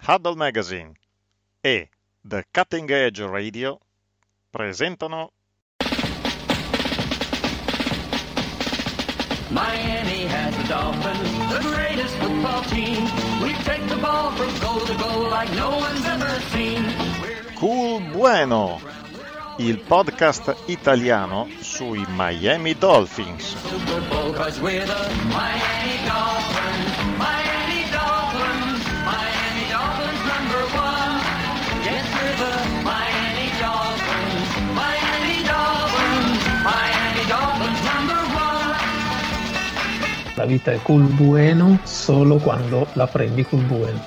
[0.00, 0.92] Huddle Magazine
[1.62, 1.88] e
[2.22, 3.78] The Cutting Edge Radio
[4.50, 5.32] presentano
[9.50, 13.02] Miami has the Dolphins, the greatest football team.
[13.42, 16.84] We take the ball from goal to goal like no one's ever seen.
[17.56, 18.78] Cool Bueno,
[19.58, 23.56] il podcast italiano sui Miami Dolphins.
[23.66, 26.97] Super Bowl, cause we're the Miami Dolphins.
[40.38, 43.98] La vita è cool bueno solo quando la prendi cool bueno.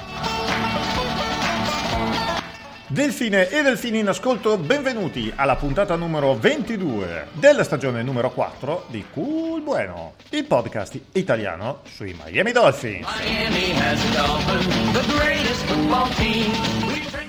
[2.92, 9.06] Delfine e delfini in ascolto, benvenuti alla puntata numero 22 della stagione numero 4 di
[9.14, 13.08] Cool Bueno, il podcast italiano sui Miami Dolphins.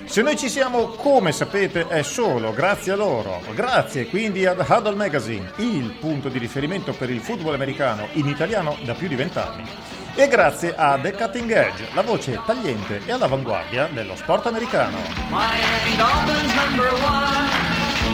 [0.04, 3.41] Se noi ci siamo, come sapete, è solo grazie a loro.
[3.54, 8.76] Grazie quindi ad Huddle Magazine, il punto di riferimento per il football americano in italiano
[8.84, 10.02] da più di vent'anni.
[10.14, 14.98] E grazie a The Cutting Edge, la voce tagliente e all'avanguardia dello sport americano.
[15.30, 17.48] Miami Dolphins number one.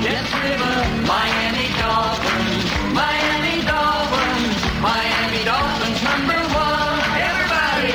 [0.01, 0.57] Yes, the
[1.03, 2.71] Miami Dolphins.
[2.93, 4.79] Miami Dolphins.
[4.81, 7.03] Miami Dolphins number one.
[7.19, 7.93] Everybody.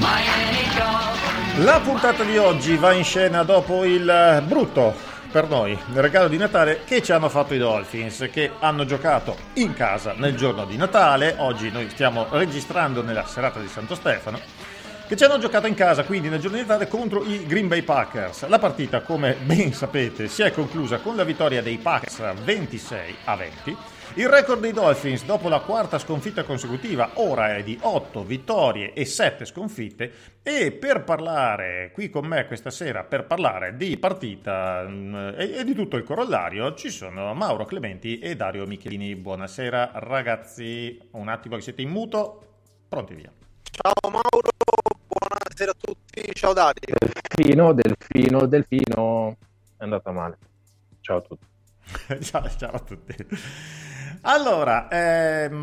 [0.00, 1.64] Miami Dolphins.
[1.64, 6.80] La puntata di oggi va in scena dopo il brutto per noi regalo di Natale
[6.84, 11.36] che ci hanno fatto i Dolphins che hanno giocato in casa nel giorno di Natale.
[11.38, 14.40] Oggi noi stiamo registrando nella serata di Santo Stefano.
[15.06, 17.82] Che ci hanno giocato in casa quindi nel giorno di Natale contro i Green Bay
[17.82, 18.46] Packers.
[18.48, 23.36] La partita, come ben sapete, si è conclusa con la vittoria dei Packers 26 a
[23.36, 23.76] 20.
[24.14, 29.04] Il record dei Dolphins dopo la quarta sconfitta consecutiva ora è di 8 vittorie e
[29.04, 30.12] 7 sconfitte
[30.42, 35.64] e per parlare qui con me questa sera, per parlare di partita mm, e, e
[35.64, 39.14] di tutto il corollario, ci sono Mauro Clementi e Dario Michelini.
[39.14, 42.42] Buonasera ragazzi, un attimo che siete in muto,
[42.88, 43.30] pronti via.
[43.62, 44.50] Ciao Mauro,
[45.06, 46.96] buonasera a tutti, ciao Dario.
[46.98, 49.36] Delfino, delfino, delfino.
[49.76, 50.36] È andata male.
[51.00, 51.46] Ciao a tutti.
[52.22, 53.14] ciao, ciao a tutti.
[54.22, 55.60] Allora, ehm,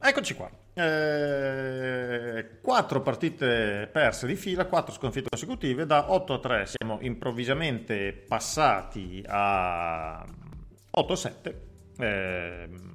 [0.00, 0.50] eccoci qua.
[0.72, 8.12] Eh, quattro partite perse di fila, quattro sconfitte consecutive, da 8 a 3 siamo improvvisamente
[8.12, 10.24] passati a
[10.92, 11.60] 8 a 7.
[11.98, 12.94] ehm,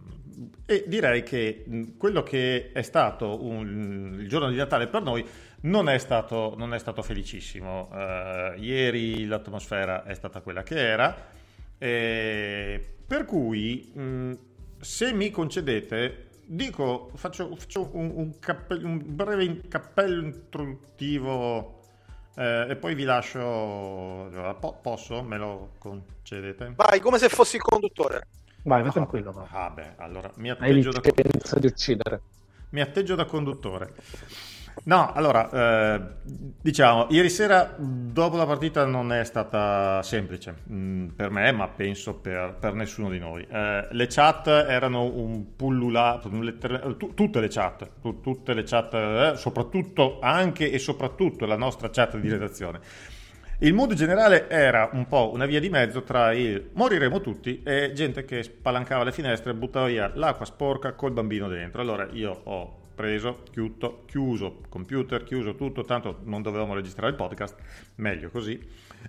[0.66, 1.64] e direi che
[1.98, 5.24] quello che è stato un- il giorno di Natale per noi
[5.62, 7.90] non è stato, non è stato felicissimo.
[7.94, 11.16] Eh, ieri l'atmosfera è stata quella che era,
[11.78, 14.34] eh, per cui mh,
[14.80, 21.80] se mi concedete, dico, faccio, faccio un, un cappe- un breve cappello introduttivo
[22.36, 24.58] eh, e poi vi lascio.
[24.60, 25.24] po- posso?
[25.24, 26.74] Me lo concedete?
[26.76, 28.28] Vai, come se fossi il conduttore.
[28.64, 29.32] Vai, vai tranquillo.
[29.32, 29.48] va.
[29.50, 31.02] Ah, beh, allora mi Hai atteggio da,
[31.60, 32.22] di uccidere.
[32.70, 33.94] mi atteggio da conduttore.
[34.84, 35.50] No, allora,
[35.96, 36.02] eh,
[36.62, 42.16] diciamo, ieri sera dopo la partita non è stata semplice mm, per me, ma penso
[42.16, 43.46] per, per nessuno di noi.
[43.50, 50.20] Eh, le chat erano un pullulato, tutte le chat, tu- tutte le chat, eh, soprattutto,
[50.20, 52.80] anche e soprattutto la nostra chat di redazione.
[53.60, 57.94] Il mood generale era un po' una via di mezzo tra il moriremo tutti e
[57.94, 61.82] gente che spalancava le finestre e buttava via l'acqua sporca col bambino dentro.
[61.82, 67.56] Allora io ho preso, chiuso, chiuso computer, chiuso tutto, tanto non dovevamo registrare il podcast,
[67.96, 68.60] meglio così,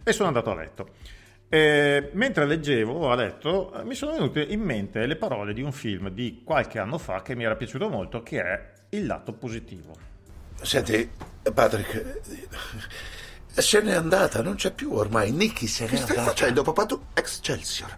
[0.03, 0.89] e sono andato a letto.
[1.49, 6.11] E mentre leggevo a letto mi sono venute in mente le parole di un film
[6.11, 9.95] di qualche anno fa che mi era piaciuto molto, che è Il lato positivo.
[10.61, 11.09] Senti,
[11.55, 12.21] Patrick,
[13.47, 15.31] se n'è andata, non c'è più ormai.
[15.31, 16.31] Nicky se n'è Che stai andata.
[16.31, 16.87] facendo, papà?
[16.87, 17.01] Tu...
[17.15, 17.97] Excelsior.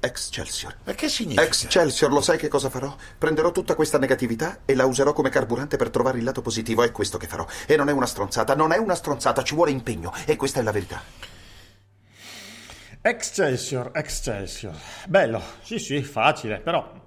[0.00, 0.76] Excelsior.
[0.84, 1.42] Ma che significa?
[1.42, 2.94] Excelsior, lo sai che cosa farò?
[3.18, 6.82] Prenderò tutta questa negatività e la userò come carburante per trovare il lato positivo.
[6.82, 7.46] È questo che farò.
[7.66, 10.12] E non è una stronzata, non è una stronzata, ci vuole impegno.
[10.24, 11.02] E questa è la verità.
[13.02, 14.74] Excelsior, Excelsior.
[15.06, 16.98] Bello, sì sì, facile, però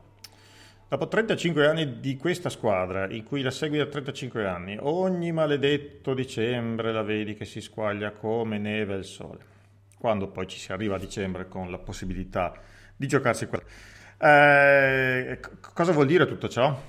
[0.87, 6.13] dopo 35 anni di questa squadra, in cui la segui da 35 anni, ogni maledetto
[6.13, 9.45] dicembre la vedi che si squaglia come neve al sole.
[9.99, 12.53] Quando poi ci si arriva a dicembre con la possibilità
[12.95, 13.63] di giocarsi quella.
[14.17, 15.39] Eh,
[15.73, 16.79] cosa vuol dire tutto ciò?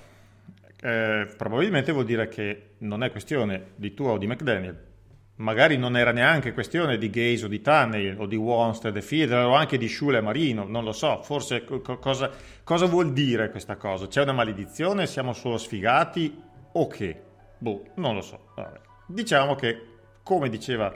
[0.81, 4.79] Eh, probabilmente vuol dire che non è questione di tua o di McDaniel,
[5.37, 9.47] magari non era neanche questione di Gaze o di Tunney o di Wanstead e Fiedler
[9.47, 12.31] o anche di Schule e Marino, non lo so, forse co- cosa,
[12.63, 14.07] cosa vuol dire questa cosa?
[14.07, 15.07] C'è una maledizione?
[15.07, 16.41] Siamo solo sfigati
[16.73, 17.23] o che?
[17.59, 18.53] Boh, non lo so.
[18.55, 18.81] Vabbè.
[19.07, 19.87] Diciamo che,
[20.23, 20.95] come diceva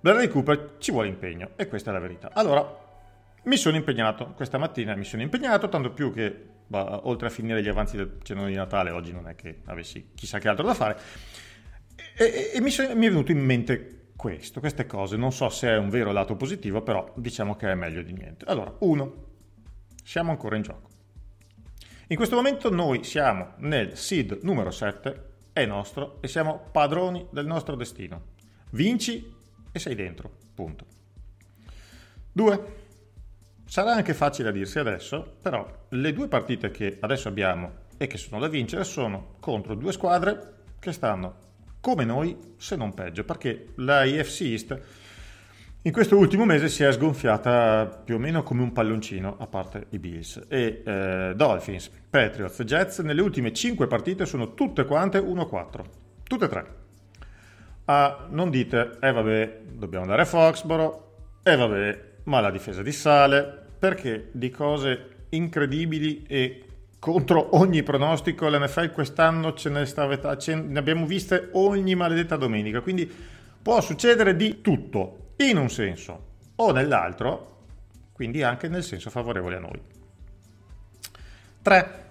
[0.00, 2.30] Bradley Cooper, ci vuole impegno e questa è la verità.
[2.32, 2.84] Allora,
[3.46, 6.34] mi sono impegnato, questa mattina mi sono impegnato, tanto più che
[6.66, 10.10] bah, oltre a finire gli avanzi del cenone di Natale, oggi non è che avessi
[10.14, 10.98] chissà che altro da fare,
[12.16, 15.68] e, e mi, so- mi è venuto in mente questo, queste cose, non so se
[15.68, 18.44] è un vero lato positivo, però diciamo che è meglio di niente.
[18.46, 19.24] Allora, uno,
[20.02, 20.90] siamo ancora in gioco.
[22.08, 27.46] In questo momento noi siamo nel seed numero 7, è nostro, e siamo padroni del
[27.46, 28.34] nostro destino.
[28.70, 29.34] Vinci
[29.70, 30.86] e sei dentro, punto.
[32.32, 32.85] Due,
[33.66, 38.16] sarà anche facile a dirsi adesso, però le due partite che adesso abbiamo e che
[38.16, 41.44] sono da vincere sono contro due squadre che stanno
[41.80, 44.80] come noi, se non peggio, perché la IFC East
[45.82, 49.86] in questo ultimo mese si è sgonfiata più o meno come un palloncino, a parte
[49.90, 50.46] i Bills.
[50.48, 55.84] E eh, Dolphins, Patriots, Jets nelle ultime 5 partite sono tutte quante 1-4.
[56.24, 56.74] Tutte e tre.
[57.84, 62.92] Ah, non dite, eh vabbè, dobbiamo andare a Foxboro, eh vabbè, ma la difesa di
[62.92, 66.62] sale, perché di cose incredibili e
[66.98, 72.80] contro ogni pronostico l'NFL quest'anno ce ne, stava, ce ne abbiamo viste ogni maledetta domenica,
[72.80, 73.10] quindi
[73.62, 76.24] può succedere di tutto, in un senso
[76.56, 77.54] o nell'altro,
[78.12, 79.80] quindi anche nel senso favorevole a noi.
[81.62, 82.04] 3.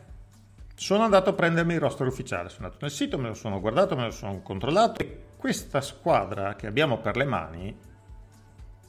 [0.75, 3.95] Sono andato a prendermi il roster ufficiale, sono andato nel sito, me lo sono guardato,
[3.95, 7.77] me lo sono controllato e questa squadra che abbiamo per le mani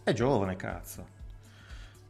[0.03, 1.15] è giovane, cazzo.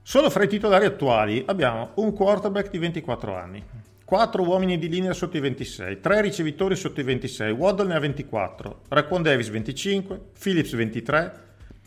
[0.09, 3.61] Solo fra i titolari attuali abbiamo un quarterback di 24 anni,
[4.05, 7.99] 4 uomini di linea sotto i 26, 3 ricevitori sotto i 26, Waddle ne ha
[7.99, 11.33] 24, Raquan Davis 25, Phillips 23,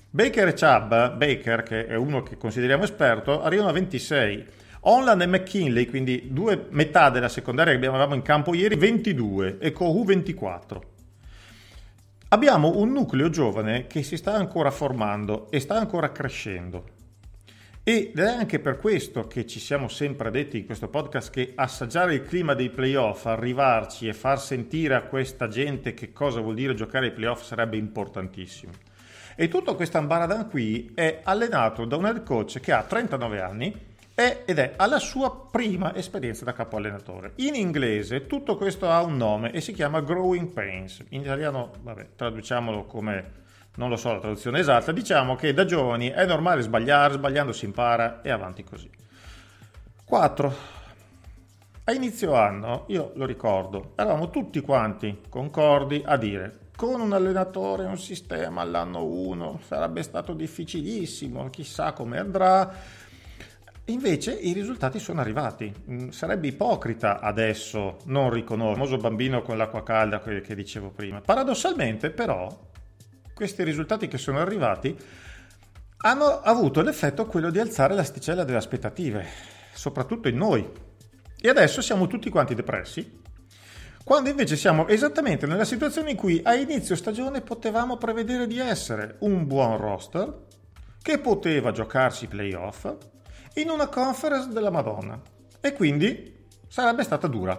[0.09, 4.45] Baker e Chubb, Baker che è uno che consideriamo esperto, arrivano a 26,
[4.81, 9.71] Onland e McKinley, quindi due metà della secondaria che avevamo in campo ieri, 22 e
[9.71, 10.83] Kohu 24.
[12.27, 16.97] Abbiamo un nucleo giovane che si sta ancora formando e sta ancora crescendo.
[17.89, 22.13] Ed è anche per questo che ci siamo sempre detti in questo podcast che assaggiare
[22.13, 26.75] il clima dei playoff, arrivarci e far sentire a questa gente che cosa vuol dire
[26.75, 28.73] giocare ai playoff sarebbe importantissimo.
[29.35, 33.75] E tutto questo ambaradan qui è allenato da un head coach che ha 39 anni
[34.13, 37.31] ed è alla sua prima esperienza da capo allenatore.
[37.37, 41.03] In inglese tutto questo ha un nome e si chiama Growing Pains.
[41.09, 46.09] In italiano, vabbè, traduciamolo come non lo so la traduzione esatta, diciamo che da giovani
[46.09, 48.89] è normale sbagliare, sbagliando si impara e avanti così.
[50.05, 50.55] 4.
[51.83, 57.83] A inizio anno, io lo ricordo, eravamo tutti quanti concordi a dire con un allenatore
[57.83, 62.73] e un sistema all'anno 1 sarebbe stato difficilissimo, chissà come andrà.
[63.87, 65.73] Invece i risultati sono arrivati.
[65.89, 70.89] Mm, Sarebbe ipocrita adesso non riconoscere il famoso bambino con l'acqua calda che, che dicevo
[70.91, 71.19] prima.
[71.19, 72.47] Paradossalmente, però,
[73.39, 74.93] questi risultati che sono arrivati
[76.01, 79.25] hanno avuto l'effetto quello di alzare l'asticella delle aspettative,
[79.73, 80.69] soprattutto in noi.
[81.39, 83.21] E adesso siamo tutti quanti depressi,
[84.03, 89.15] quando invece siamo esattamente nella situazione in cui a inizio stagione potevamo prevedere di essere
[89.19, 90.47] un buon roster
[91.01, 92.93] che poteva giocarsi playoff
[93.53, 95.17] in una conference della Madonna
[95.61, 97.57] e quindi sarebbe stata dura.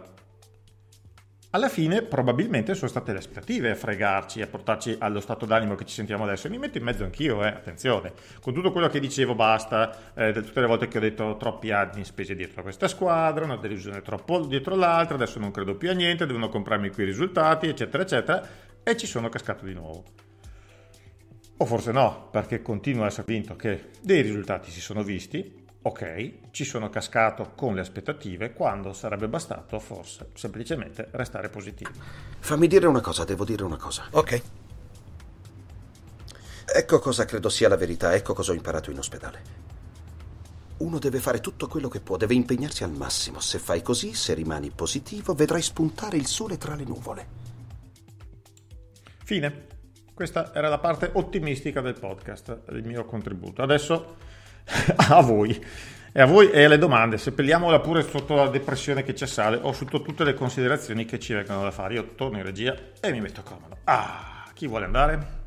[1.53, 5.85] Alla fine probabilmente sono state le aspettative a fregarci, a portarci allo stato d'animo che
[5.85, 6.47] ci sentiamo adesso.
[6.47, 10.33] E mi metto in mezzo anch'io, eh, attenzione, con tutto quello che dicevo basta, eh,
[10.33, 14.01] tutte le volte che ho detto troppi anni spesi dietro a questa squadra, una delusione
[14.01, 18.05] troppo dietro l'altra, adesso non credo più a niente, devono comprarmi qui i risultati, eccetera,
[18.05, 18.49] eccetera,
[18.85, 20.05] e ci sono cascato di nuovo.
[21.57, 26.51] O forse no, perché continuo a essere convinto che dei risultati si sono visti, ok,
[26.51, 31.91] ci sono cascato con le aspettative quando sarebbe bastato forse semplicemente restare positivi.
[32.39, 34.07] Fammi dire una cosa, devo dire una cosa.
[34.11, 34.43] Ok.
[36.73, 39.69] Ecco cosa credo sia la verità, ecco cosa ho imparato in ospedale.
[40.79, 43.41] Uno deve fare tutto quello che può, deve impegnarsi al massimo.
[43.41, 47.27] Se fai così, se rimani positivo, vedrai spuntare il sole tra le nuvole.
[49.25, 49.67] Fine.
[50.15, 53.63] Questa era la parte ottimistica del podcast, il mio contributo.
[53.63, 54.17] Adesso
[55.09, 55.65] a voi.
[56.13, 59.73] E a voi e alle domande, seppelliamola pure sotto la depressione che ci assale o
[59.73, 61.95] sotto tutte le considerazioni che ci vengono da fare.
[61.95, 63.77] Io torno in regia e mi metto comodo.
[63.85, 65.39] Ah, chi vuole andare?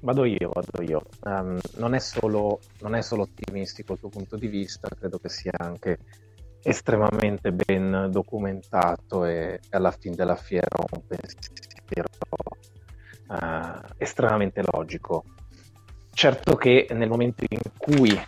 [0.00, 1.02] Vado io, vado io.
[1.24, 5.28] Um, non, è solo, non è solo ottimistico il tuo punto di vista, credo che
[5.28, 5.98] sia anche
[6.62, 12.08] estremamente ben documentato e alla fine della fiera un pensiero
[13.28, 15.24] uh, estremamente logico.
[16.16, 18.18] Certo che nel momento in cui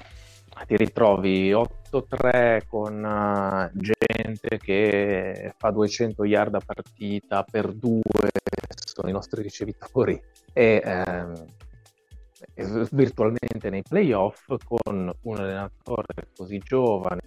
[0.67, 8.03] ti ritrovi 8-3 con uh, gente che fa 200 yard a partita per due,
[8.85, 11.47] sono i nostri ricevitori, e ehm,
[12.91, 17.23] virtualmente nei playoff con un allenatore così giovane,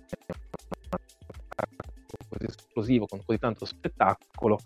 [2.30, 4.60] così esplosivo, con così tanto spettacolo,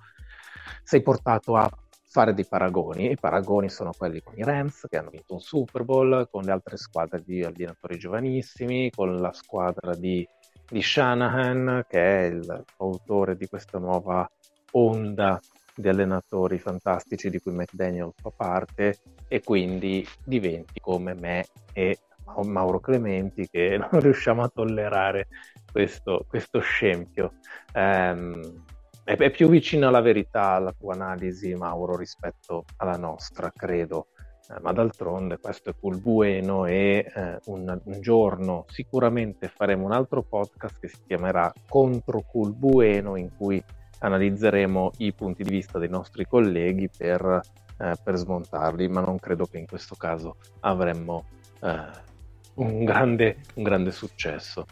[0.84, 1.72] sei portato a
[2.16, 3.12] fare dei paragoni.
[3.12, 6.52] I paragoni sono quelli con i Rams che hanno vinto un Super Bowl, con le
[6.52, 10.26] altre squadre di allenatori giovanissimi, con la squadra di,
[10.66, 14.26] di Shanahan che è il autore di questa nuova
[14.72, 15.38] onda
[15.76, 21.44] di allenatori fantastici di cui McDaniel fa parte e quindi diventi come me
[21.74, 22.00] e
[22.46, 25.28] Mauro Clementi che non riusciamo a tollerare
[25.70, 27.34] questo, questo scempio.
[27.74, 28.64] Um,
[29.06, 34.08] è, è, più vicino alla verità la tua analisi, Mauro, rispetto alla nostra, credo.
[34.50, 39.92] Eh, ma d'altronde questo è Cool Bueno e eh, un, un, giorno sicuramente faremo un
[39.92, 43.64] altro podcast che si chiamerà Contro Cool Bueno in cui
[44.00, 47.42] analizzeremo i punti di vista dei nostri colleghi per,
[47.78, 51.26] eh, per smontarli, ma non credo che in questo caso avremmo
[51.62, 52.14] eh,
[52.56, 54.66] un, grande, un, grande, successo.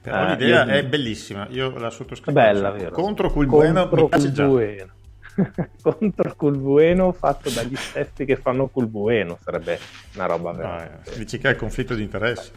[0.00, 0.70] Però uh, l'idea io...
[0.70, 2.38] è bellissima, io la sottoscrivo.
[2.38, 2.90] Bella, vero?
[2.90, 4.46] Contro Cool Bueno mi piace già.
[4.46, 4.92] Bueno.
[5.80, 9.78] contro Bueno fatto dagli stessi che fanno Cool Bueno sarebbe
[10.16, 12.50] una roba no, dici che è conflitto di interessi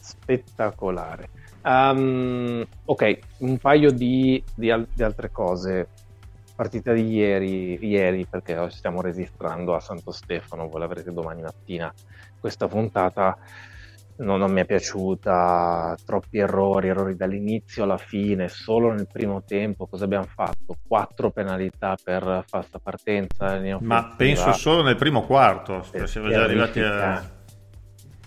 [0.00, 1.28] spettacolare
[1.68, 5.88] Um, ok, un paio di, di, al- di, altre cose.
[6.54, 11.92] Partita di ieri, ieri, perché stiamo registrando a Santo Stefano, voi l'avrete domani mattina.
[12.40, 13.36] Questa puntata
[14.18, 19.86] non, non mi è piaciuta, troppi errori, errori dall'inizio alla fine, solo nel primo tempo.
[19.86, 20.76] Cosa abbiamo fatto?
[20.86, 23.60] Quattro penalità per falsa partenza.
[23.80, 27.36] Ma penso solo nel primo quarto, siamo già arrivati a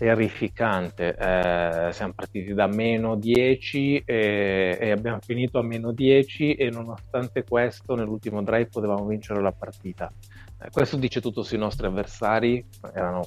[0.02, 1.14] terrificante.
[1.14, 7.44] Eh, siamo partiti da meno 10 e, e, abbiamo finito a meno 10 e nonostante
[7.44, 10.12] questo nell'ultimo drive potevamo vincere la partita.
[10.60, 13.22] Eh, questo dice tutto sui nostri avversari, erano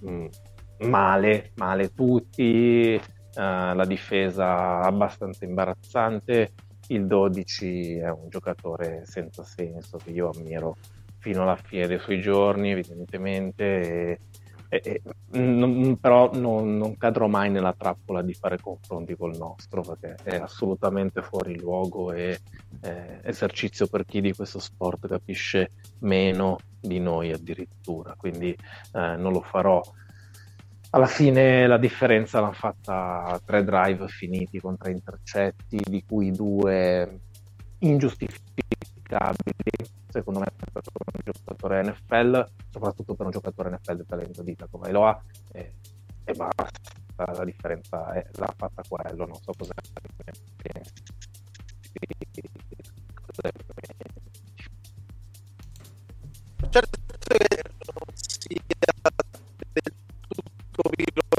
[0.00, 0.26] mh, mm,
[0.82, 3.00] male, male tutti, eh,
[3.34, 6.52] la difesa abbastanza imbarazzante,
[6.88, 10.76] il 12 è un giocatore senza senso che io ammiro
[11.18, 14.20] fino alla fine dei suoi giorni evidentemente.
[14.68, 15.02] E, eh,
[15.38, 20.36] non, però non, non, cadrò mai nella trappola di fare confronti col nostro perché è
[20.36, 22.40] assolutamente fuori luogo e
[22.80, 28.50] eh, esercizio per chi di questo sport capisce meno di noi addirittura quindi
[28.92, 29.82] eh, non lo farò
[30.94, 37.20] alla fine la differenza l'hanno fatta tre drive finiti con tre intercetti di cui due
[37.78, 39.54] ingiustificabili
[40.08, 44.56] secondo me per un giocatore NFL, soprattutto per un giocatore NFL del talento di
[44.90, 45.22] lo ha,
[45.52, 45.72] e,
[46.24, 46.70] e basta,
[47.16, 49.72] la differenza è, l'ha fatta quello, non so pensi.
[56.68, 57.62] Certo che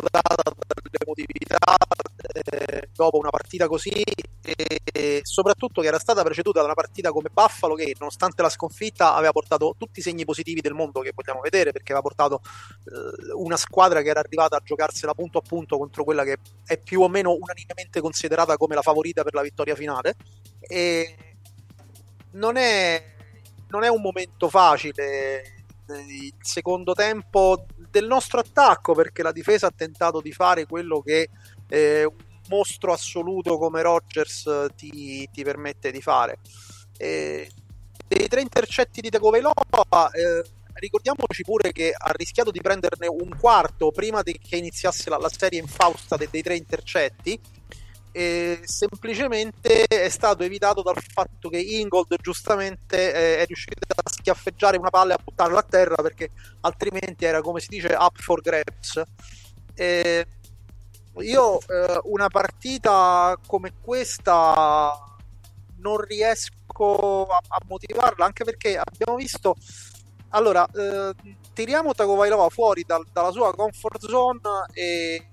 [0.03, 0.43] pilotata
[0.91, 1.57] dall'emotività
[2.33, 4.03] eh, dopo una partita così
[4.41, 9.15] e soprattutto che era stata preceduta da una partita come Buffalo che nonostante la sconfitta
[9.15, 13.33] aveva portato tutti i segni positivi del mondo che vogliamo vedere perché aveva portato eh,
[13.33, 17.01] una squadra che era arrivata a giocarsela punto a punto contro quella che è più
[17.01, 20.15] o meno unanimemente considerata come la favorita per la vittoria finale.
[20.59, 21.15] E
[22.31, 23.03] non è,
[23.69, 25.63] non è un momento facile.
[26.07, 31.29] Il secondo tempo del nostro attacco perché la difesa ha tentato di fare quello che
[31.69, 32.11] eh,
[32.49, 36.39] mostro assoluto come Rogers eh, ti, ti permette di fare.
[36.97, 37.51] E,
[38.07, 39.53] dei tre intercetti di Tagovailoa,
[40.11, 45.29] eh, ricordiamoci pure che ha rischiato di prenderne un quarto prima che iniziasse la, la
[45.29, 47.39] serie infausta dei, dei tre intercetti.
[48.15, 54.77] E semplicemente è stato evitato dal fatto che Ingold giustamente eh, è riuscito a schiaffeggiare
[54.77, 56.29] una palla e a buttarla a terra perché
[56.61, 59.01] altrimenti era come si dice up for grabs.
[59.73, 60.27] E
[61.21, 64.93] io eh, una partita come questa
[65.77, 69.55] non riesco a, a, motivarla anche perché abbiamo visto
[70.29, 71.13] allora eh,
[71.53, 74.39] tiriamo Tagovailova fuori dal, dalla sua comfort zone
[74.73, 75.27] e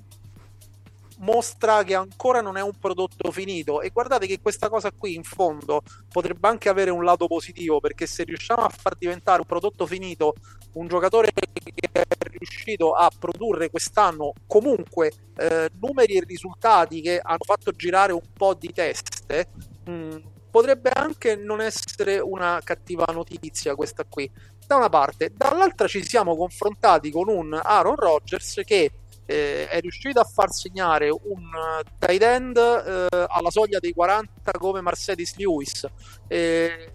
[1.20, 3.80] mostra che ancora non è un prodotto finito.
[3.80, 8.06] E guardate che questa cosa qui in fondo potrebbe anche avere un lato positivo perché
[8.06, 10.34] se riusciamo a far diventare un prodotto finito
[10.74, 17.44] un giocatore che è riuscito a produrre quest'anno comunque eh, numeri e risultati che hanno
[17.44, 19.48] fatto girare un po' di teste
[19.84, 20.16] mh,
[20.50, 24.30] potrebbe anche non essere una cattiva notizia questa qui.
[24.66, 28.90] Da una parte dall'altra ci siamo confrontati con un Aaron Rodgers che
[29.30, 34.50] eh, è riuscito a far segnare un uh, tight end eh, alla soglia dei 40
[34.58, 35.86] come Mercedes Lewis.
[36.26, 36.94] Eh,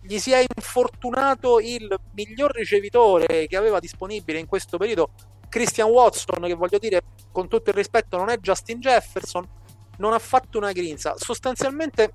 [0.00, 5.10] gli si è infortunato il miglior ricevitore che aveva disponibile in questo periodo,
[5.48, 9.46] Christian Watson, che voglio dire con tutto il rispetto non è Justin Jefferson,
[9.98, 11.14] non ha fatto una grinza.
[11.18, 12.12] Sostanzialmente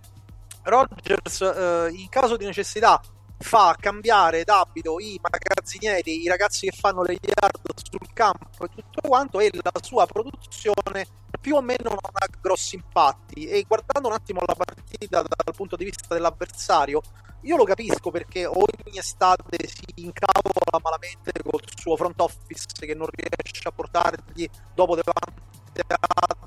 [0.64, 3.00] Rodgers eh, in caso di necessità
[3.42, 9.02] fa cambiare d'abito i magazzinieri, i ragazzi che fanno le yard sul campo e tutto
[9.08, 11.06] quanto e la sua produzione
[11.40, 13.48] più o meno non ha grossi impatti.
[13.48, 17.02] E guardando un attimo la partita dal punto di vista dell'avversario
[17.44, 23.08] io lo capisco perché ogni estate si incavola malamente col suo front office che non
[23.12, 25.40] riesce a portargli dopo davanti
[25.88, 26.40] a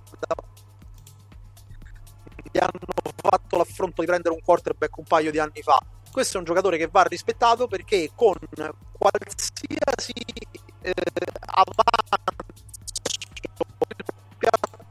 [2.53, 5.83] gli hanno fatto l'affronto di prendere un quarterback un paio di anni fa
[6.15, 8.37] questo è un giocatore che va rispettato perché con
[8.93, 10.13] qualsiasi
[10.81, 10.95] eh,
[11.41, 12.13] avanzo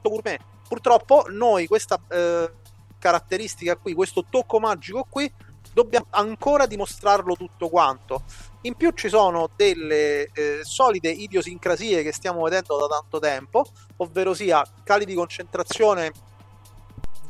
[0.02, 0.38] gourmet
[0.68, 2.52] purtroppo noi questa eh,
[3.00, 5.32] caratteristica qui questo tocco magico qui
[5.72, 8.24] dobbiamo ancora dimostrarlo tutto quanto.
[8.64, 13.66] In più ci sono delle eh, solide idiosincrasie che stiamo vedendo da tanto tempo
[13.98, 16.12] ovvero sia cali di concentrazione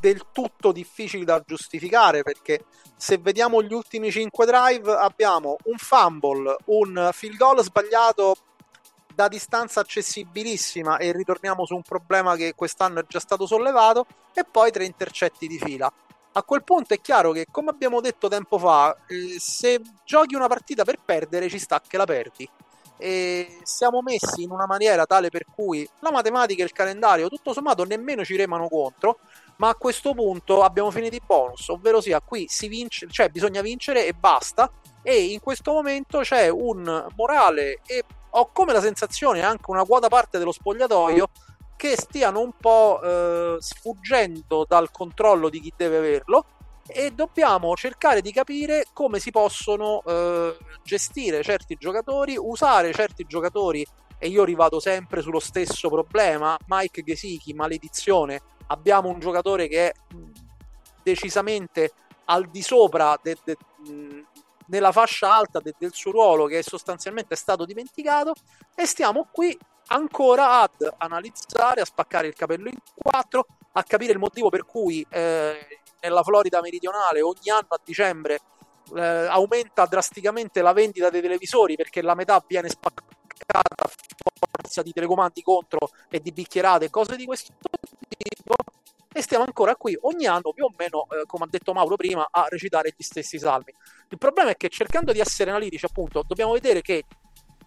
[0.04, 2.66] del tutto difficili da giustificare perché
[2.98, 8.36] se vediamo gli ultimi 5 drive abbiamo un fumble, un field goal sbagliato
[9.16, 14.44] da distanza accessibilissima e ritorniamo su un problema che quest'anno è già stato sollevato e
[14.44, 15.90] poi tre intercetti di fila.
[16.34, 20.48] A quel punto è chiaro che, come abbiamo detto tempo fa, eh, se giochi una
[20.48, 22.50] partita per perdere ci sta che la perdi.
[22.98, 27.54] E siamo messi in una maniera tale per cui la matematica e il calendario tutto
[27.54, 29.20] sommato nemmeno ci remano contro
[29.58, 33.62] ma a questo punto abbiamo finito i bonus, ovvero sia qui si vince, cioè bisogna
[33.62, 38.04] vincere e basta e in questo momento c'è un morale e
[38.36, 41.30] ho come la sensazione anche una quota parte dello spogliatoio
[41.76, 46.46] che stiano un po' eh, sfuggendo dal controllo di chi deve averlo
[46.88, 53.86] e dobbiamo cercare di capire come si possono eh, gestire certi giocatori, usare certi giocatori
[54.18, 58.42] e io rivado sempre sullo stesso problema, Mike Gesicki, maledizione,
[58.74, 59.94] abbiamo un giocatore che è
[61.02, 61.92] decisamente
[62.26, 63.58] al di sopra de, de,
[64.68, 68.34] nella fascia alta de, del suo ruolo che è sostanzialmente stato dimenticato
[68.76, 69.58] e stiamo qui
[69.88, 75.06] ancora ad analizzare, a spaccare il capello in quattro, a capire il motivo per cui
[75.10, 78.40] eh, nella Florida meridionale ogni anno a dicembre
[78.96, 83.90] eh, aumenta drasticamente la vendita dei televisori perché la metà viene spaccata a
[84.64, 87.54] forza di telecomandi contro e di bicchierate e cose di questo
[88.18, 88.54] tipo
[89.14, 92.28] e stiamo ancora qui ogni anno più o meno, eh, come ha detto Mauro prima,
[92.30, 93.74] a recitare gli stessi salmi.
[94.10, 97.04] Il problema è che cercando di essere analitici, appunto, dobbiamo vedere che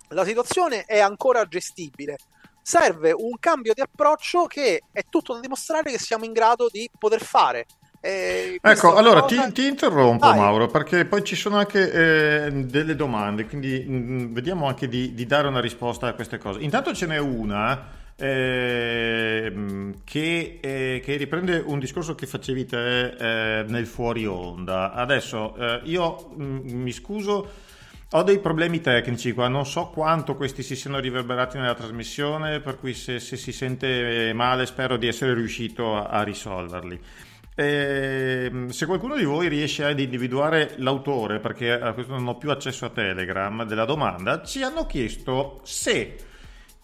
[0.08, 2.16] la situazione è ancora gestibile.
[2.60, 6.90] Serve un cambio di approccio che è tutto da dimostrare che siamo in grado di
[6.98, 7.66] poter fare.
[8.00, 9.46] Eh, ecco, allora cosa...
[9.46, 10.38] ti, ti, interrompo Vai.
[10.38, 15.14] Mauro perché poi ci sono anche eh, delle domande, quindi mh, mm, vediamo anche di,
[15.14, 16.60] di, dare una risposta a queste cose.
[16.60, 19.52] Intanto ce n'è una eh,
[20.04, 24.92] che, eh, che, riprende un discorso che facevi te eh, nel fuori onda.
[24.92, 27.64] Adesso eh, io mh, mm, mi scuso.
[28.12, 32.78] Ho dei problemi tecnici qua, non so quanto questi si siano riverberati nella trasmissione, per
[32.78, 37.00] cui se, se si sente male spero di essere riuscito a, a risolverli.
[37.56, 42.50] E, se qualcuno di voi riesce ad individuare l'autore, perché a questo non ho più
[42.50, 46.16] accesso a Telegram, della domanda, ci hanno chiesto se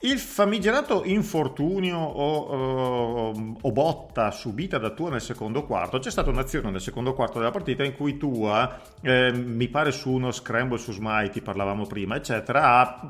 [0.02, 6.30] il famigerato infortunio o, uh, o, botta subita da Tua nel secondo quarto, c'è stata
[6.30, 10.78] un'azione nel secondo quarto della partita in cui Tua, eh, mi pare su uno scramble
[10.78, 13.08] su Smite, parlavamo prima, eccetera, ha,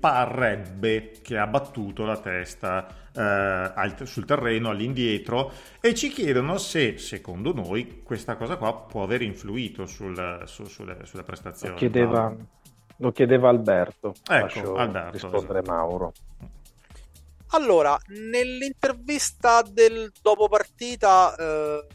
[0.00, 7.52] parrebbe che ha battuto la testa eh, sul terreno all'indietro e ci chiedono se, secondo
[7.52, 11.76] noi, questa cosa qua può aver influito sul, su, sulle, sulle, prestazioni.
[11.76, 12.28] Chiedeva...
[12.28, 12.46] No?
[13.02, 14.14] Lo chiedeva Alberto.
[14.30, 15.10] Ecco, Alberto.
[15.10, 15.76] Rispondere esatto.
[15.76, 16.12] Mauro.
[17.48, 21.86] Allora, nell'intervista del dopo partita eh,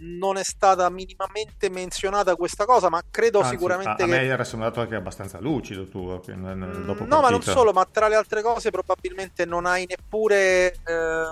[0.00, 4.12] non è stata minimamente menzionata questa cosa, ma credo Anzi, sicuramente a, a che...
[4.18, 7.86] me era sembrato anche abbastanza lucido tu nel, nel mm, No, ma non solo, ma
[7.90, 11.24] tra le altre cose probabilmente non hai neppure eh,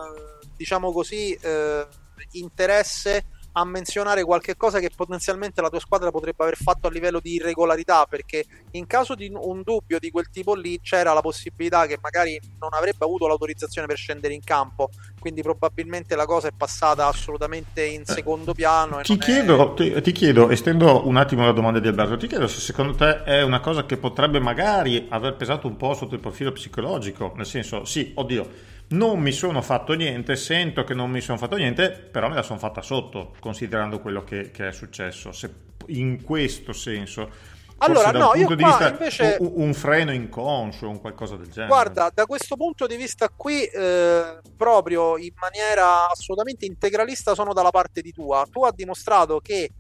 [0.57, 1.87] diciamo così, eh,
[2.33, 3.27] interesse
[3.59, 7.35] a menzionare qualche cosa che potenzialmente la tua squadra potrebbe aver fatto a livello di
[7.35, 11.99] irregolarità, perché in caso di un dubbio di quel tipo lì c'era la possibilità che
[12.01, 17.07] magari non avrebbe avuto l'autorizzazione per scendere in campo, quindi probabilmente la cosa è passata
[17.07, 19.01] assolutamente in secondo piano.
[19.01, 22.29] Ti non è- chiedo, ti, ti chiedo, estendo un attimo la domanda di Alberto, ti
[22.29, 26.15] chiedo se secondo te è una cosa che potrebbe magari aver pesato un po' sotto
[26.15, 31.11] il profilo psicologico, nel senso, sì, oddio, non mi sono fatto niente, sento che non
[31.11, 34.73] mi sono fatto niente, però me la sono fatta sotto, considerando quello che, che è
[34.73, 35.33] successo.
[35.33, 37.31] Se in questo senso,
[37.79, 41.69] Allora, no, io qua invece- un, un freno inconscio, un qualcosa del genere.
[41.69, 47.71] Guarda, da questo punto di vista qui, eh, proprio in maniera assolutamente integralista, sono dalla
[47.71, 48.47] parte di tua.
[48.51, 49.71] Tu hai dimostrato che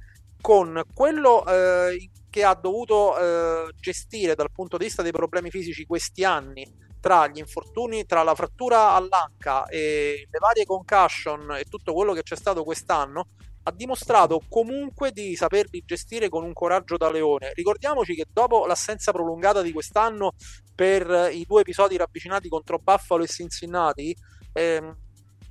[0.40, 5.84] con quello eh, che ha dovuto eh, gestire dal punto di vista dei problemi fisici
[5.84, 6.64] questi anni,
[7.00, 12.22] tra gli infortuni, tra la frattura all'anca e le varie concussion e tutto quello che
[12.22, 13.26] c'è stato quest'anno,
[13.64, 17.52] ha dimostrato comunque di saperli gestire con un coraggio da leone.
[17.54, 20.32] Ricordiamoci che dopo l'assenza prolungata di quest'anno
[20.74, 24.16] per i due episodi ravvicinati contro Buffalo e Cincinnati,
[24.52, 24.96] ehm,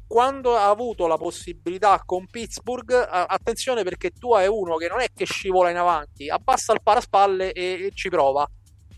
[0.07, 5.07] quando ha avuto la possibilità con Pittsburgh, attenzione perché tu hai uno che non è
[5.13, 8.47] che scivola in avanti, abbassa il paraspalle e, e ci prova.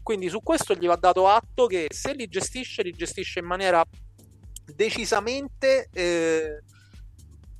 [0.10, 3.86] Quindi su questo gli va dato atto che se li gestisce, li gestisce in maniera
[4.74, 6.63] decisamente eh,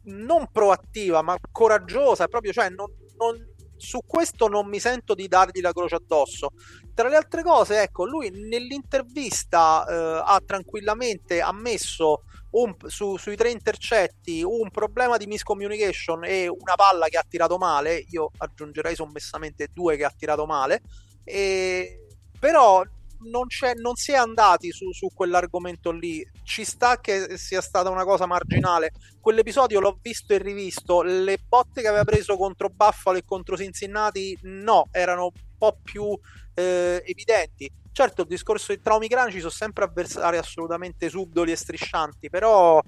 [0.06, 5.62] non proattiva, ma coraggiosa, proprio, cioè non- non- su questo non mi sento di dargli
[5.62, 6.50] la croce addosso.
[6.96, 13.52] Tra le altre cose, ecco, lui nell'intervista eh, ha tranquillamente ammesso un- su- sui tre
[13.52, 18.04] intercetti un problema di miscommunication e una palla che ha tirato male.
[18.10, 20.82] Io aggiungerei sommessamente due che ha tirato male.
[21.24, 22.06] E...
[22.40, 22.84] Però
[23.22, 23.48] non,
[23.82, 26.26] non si è andati su, su quell'argomento lì.
[26.44, 28.92] Ci sta che sia stata una cosa marginale.
[29.20, 31.02] Quell'episodio l'ho visto e rivisto.
[31.02, 36.18] Le botte che aveva preso contro Buffalo e contro Cincinnati, no, erano un po' più
[36.54, 37.72] eh, evidenti.
[37.92, 42.82] Certo, il discorso dei traumi cranici sono sempre avversari assolutamente subdoli e striscianti, però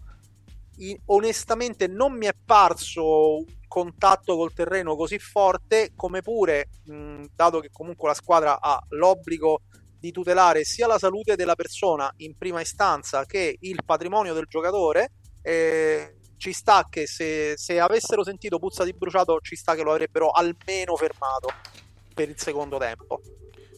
[1.08, 7.70] onestamente non mi è parso contatto col terreno così forte come pure, mh, dato che
[7.72, 9.62] comunque la squadra ha l'obbligo
[9.98, 15.14] di tutelare sia la salute della persona in prima istanza che il patrimonio del giocatore,
[15.42, 19.92] eh, ci sta che se, se avessero sentito puzza di bruciato ci sta che lo
[19.92, 21.48] avrebbero almeno fermato
[22.14, 23.22] per il secondo tempo.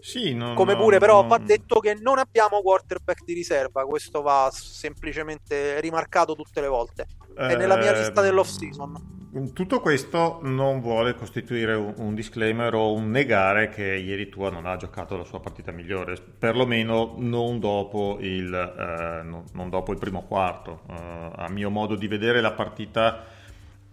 [0.02, 3.86] Sì, no- Come no- pure però no- va detto che non abbiamo quarterback di riserva,
[3.86, 7.06] questo va semplicemente rimarcato tutte le volte.
[7.36, 9.23] È nella mia Eh, lista dell'off season.
[9.52, 14.76] Tutto questo non vuole costituire un, disclaimer o un negare che ieri Tua non ha
[14.76, 20.82] giocato la sua partita migliore, perlomeno non dopo il, eh, non dopo il primo quarto.
[20.88, 23.24] Eh, a mio modo di vedere la partita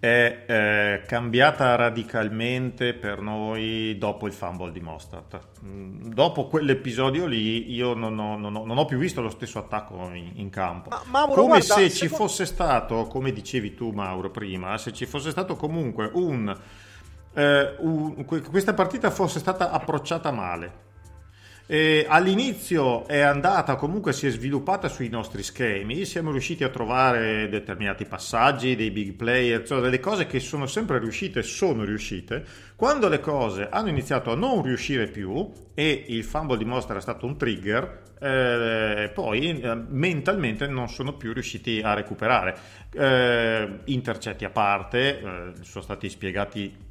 [0.01, 5.41] è eh, cambiata radicalmente per noi dopo il fumble di Mostert.
[5.63, 9.59] Mm, Dopo quell'episodio lì io non ho, non ho- non ho più visto lo stesso
[9.59, 10.89] attacco in, in campo.
[10.89, 14.93] Ma- Mauro, come guarda, se ci secondo- fosse stato, come dicevi tu Mauro prima, se
[14.93, 16.57] ci fosse stato comunque un...
[17.35, 20.89] eh, un- que- questa partita fosse stata approcciata male.
[21.73, 27.49] E all'inizio è andata, comunque si è sviluppata sui nostri schemi, siamo riusciti a trovare
[27.49, 32.45] determinati passaggi, dei big player, cioè delle cose che sono sempre riuscite, sono riuscite.
[32.75, 37.01] Quando le cose hanno iniziato a non riuscire più e il fumble di Monster è
[37.01, 42.59] stato un trigger, eh, poi eh, mentalmente non sono più riusciti a recuperare.
[42.93, 46.89] Eh, intercetti a parte, eh, sono stati spiegati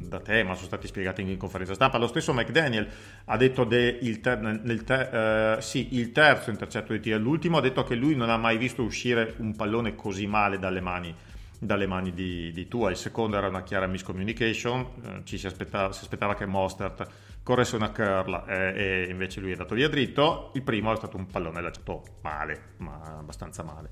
[0.00, 1.98] da te, ma sono stati spiegati in conferenza stampa.
[1.98, 2.88] Lo stesso McDaniel
[3.26, 7.58] ha detto de- il, ter- nel te- eh, sì, il terzo intercetto di tiro, l'ultimo
[7.58, 11.14] ha detto che lui non ha mai visto uscire un pallone così male dalle mani,
[11.58, 12.90] dalle mani di, di Tua.
[12.90, 17.06] Il secondo era una chiara miscommunication, eh, ci si aspettava, si aspettava che Mostert
[17.42, 20.50] corresse una curl eh, e invece lui è andato via dritto.
[20.54, 23.90] Il primo è stato un pallone lanciato male, ma abbastanza male.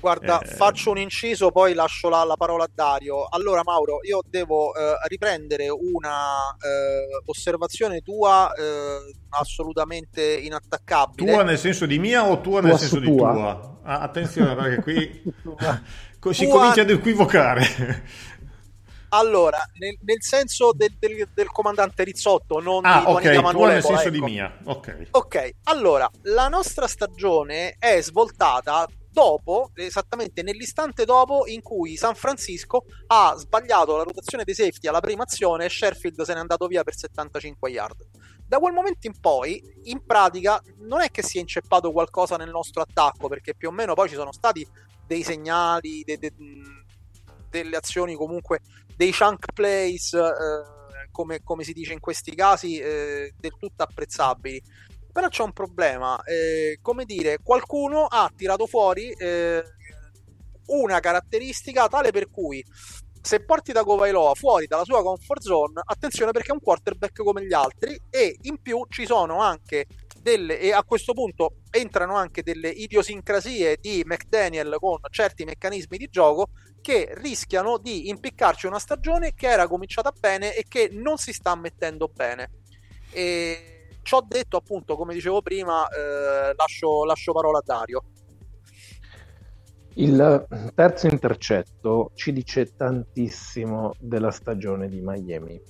[0.00, 3.26] Guarda, Eh, faccio un inciso, poi lascio la, la parola a Dario.
[3.28, 8.98] Allora, Mauro, io devo eh, riprendere una eh, osservazione tua eh,
[9.30, 11.32] assolutamente inattaccabile.
[11.32, 13.32] Tua nel senso di mia o tua nel Tua senso su di tua?
[13.32, 13.78] tua?
[13.82, 15.22] Ah, attenzione perché qui
[16.34, 18.04] si Tua- comincia ad equivocare.
[19.10, 23.42] Allora, nel, nel senso del, del- del comandante Rizzotto, non Ah, di Juanita ok, tua
[23.42, 24.26] Manuela, nel senso di ecco.
[24.26, 24.58] mia.
[24.64, 25.06] Ok.
[25.12, 28.84] Ok, allora, la nostra stagione è svoltata
[29.16, 35.00] dopo, esattamente nell'istante dopo in cui San Francisco ha sbagliato la rotazione dei safety alla
[35.00, 38.06] prima azione e Sherfield se n'è andato via per 75 yard.
[38.46, 42.50] Da quel momento in poi, in pratica, non è che si è inceppato qualcosa nel
[42.50, 44.68] nostro attacco, perché più o meno poi ci sono stati
[45.06, 46.34] dei segnali, de- de-
[47.48, 48.60] delle azioni comunque,
[48.94, 54.62] dei chunk plays, eh, come, come si dice in questi casi, eh, del tutto apprezzabili.
[55.16, 59.62] Però c'è un problema, eh, come dire, qualcuno ha tirato fuori eh,
[60.66, 62.62] una caratteristica tale per cui
[63.22, 67.46] se porti da Tagovailoa fuori dalla sua comfort zone, attenzione perché è un quarterback come
[67.46, 69.86] gli altri e in più ci sono anche
[70.20, 76.08] delle, e a questo punto entrano anche delle idiosincrasie di McDaniel con certi meccanismi di
[76.10, 76.50] gioco
[76.82, 81.54] che rischiano di impiccarci una stagione che era cominciata bene e che non si sta
[81.54, 82.50] mettendo bene.
[83.12, 83.75] E
[84.06, 88.02] ciò detto, appunto, come dicevo prima, eh, lascio, lascio parola a Dario.
[89.94, 95.60] Il terzo intercetto ci dice tantissimo della stagione di Miami.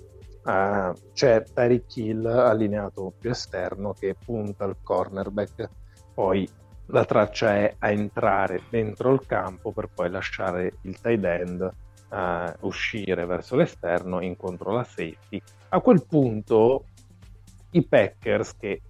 [0.44, 5.68] Uh, c'è Tyreek Hill allineato più esterno che punta al cornerback,
[6.14, 6.48] poi
[6.86, 11.70] la traccia è a entrare dentro il campo per poi lasciare il tight end
[12.10, 15.42] uh, uscire verso l'esterno incontro la safety.
[15.70, 16.84] A quel punto
[17.70, 18.82] i Packers, che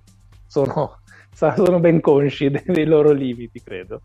[0.47, 1.01] sono,
[1.33, 4.03] sono ben consci dei, loro limiti, credo,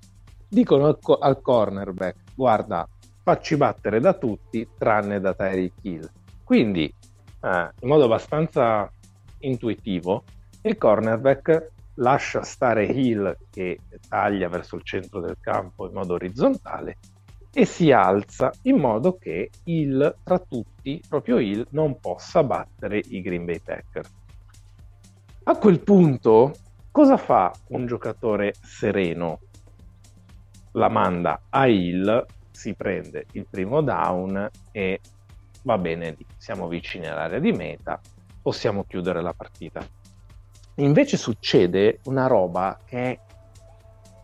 [0.47, 2.87] dicono al, co- al, cornerback guarda
[3.23, 6.09] facci battere da tutti tranne da Tyreek Hill.
[6.43, 8.91] Quindi eh, in modo abbastanza
[9.39, 10.23] intuitivo
[10.63, 16.97] il cornerback lascia stare Hill che taglia verso il centro del campo in modo orizzontale
[17.53, 23.21] e si alza in modo che Hill tra tutti proprio Hill non possa battere i
[23.21, 24.09] Green Bay Packers
[25.43, 26.53] a quel punto
[26.91, 29.39] cosa fa un giocatore sereno
[30.73, 34.99] la manda a Hill, si prende il primo down e
[35.63, 37.99] va bene, siamo vicini all'area di meta,
[38.41, 39.85] possiamo chiudere la partita.
[40.75, 43.19] Invece succede una roba che è,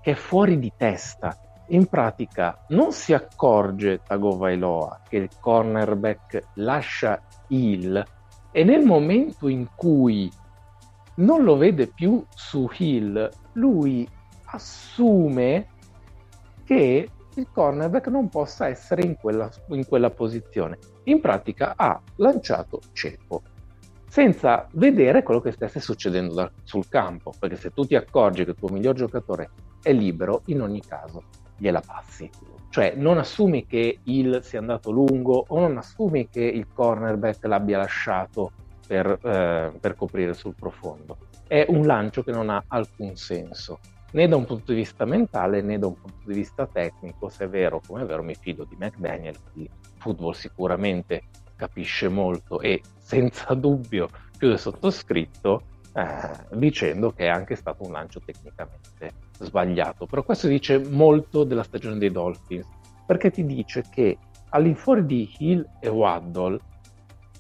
[0.01, 1.35] che è fuori di testa.
[1.69, 8.05] In pratica non si accorge Tagovailoa che il cornerback lascia Hill
[8.51, 10.31] e nel momento in cui
[11.17, 14.07] non lo vede più su Hill, lui
[14.45, 15.67] assume
[16.63, 20.77] che il cornerback non possa essere in quella, in quella posizione.
[21.03, 23.43] In pratica ha lanciato ceppo,
[24.07, 28.51] senza vedere quello che stesse succedendo da, sul campo, perché se tu ti accorgi che
[28.51, 29.49] il tuo miglior giocatore
[29.81, 31.23] è libero, in ogni caso
[31.57, 32.29] gliela passi.
[32.69, 37.77] Cioè non assumi che il sia andato lungo o non assumi che il cornerback l'abbia
[37.77, 38.51] lasciato
[38.87, 41.17] per, eh, per coprire sul profondo.
[41.45, 43.79] È un lancio che non ha alcun senso
[44.11, 47.45] né da un punto di vista mentale né da un punto di vista tecnico, se
[47.45, 51.23] è vero come è vero mi fido di McDaniel, di football sicuramente
[51.55, 58.21] capisce molto e senza dubbio del sottoscritto eh, dicendo che è anche stato un lancio
[58.23, 60.05] tecnicamente sbagliato.
[60.05, 62.67] Però questo dice molto della stagione dei Dolphins,
[63.05, 64.17] perché ti dice che
[64.49, 66.59] all'infuori di Hill e Waddle,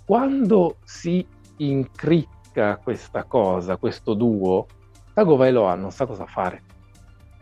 [0.05, 1.25] quando si
[1.57, 4.65] incricca questa cosa, questo duo,
[5.13, 6.63] Tagovailoa non sa cosa fare.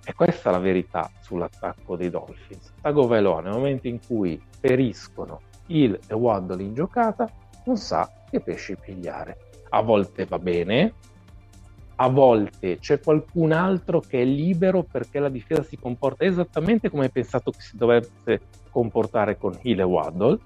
[0.05, 2.73] E questa è la verità sull'attacco dei Dolphins.
[2.81, 7.29] Tagovailoa nel momento in cui feriscono Hill e Waddle in giocata
[7.65, 9.37] non sa che pesci pigliare.
[9.69, 10.93] A volte va bene,
[11.95, 17.05] a volte c'è qualcun altro che è libero perché la difesa si comporta esattamente come
[17.05, 20.37] hai pensato che si dovesse comportare con Hill e Waddle.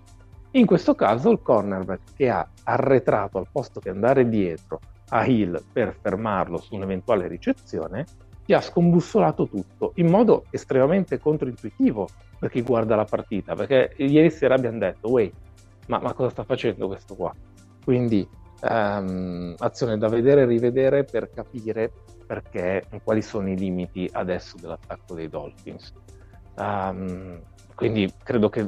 [0.51, 5.61] In questo caso il cornerback che ha arretrato al posto che andare dietro a Hill
[5.71, 8.05] per fermarlo su un'eventuale ricezione,
[8.45, 12.07] ti ha scombussolato tutto in modo estremamente controintuitivo
[12.39, 15.33] per chi guarda la partita, perché ieri sera abbiamo detto, wait,
[15.87, 17.31] ma, ma cosa sta facendo questo qua?
[17.83, 18.27] Quindi
[18.61, 21.91] um, azione da vedere e rivedere per capire
[22.25, 25.93] perché, quali sono i limiti adesso dell'attacco dei Dolphins.
[26.57, 27.39] Um,
[27.75, 28.67] quindi credo che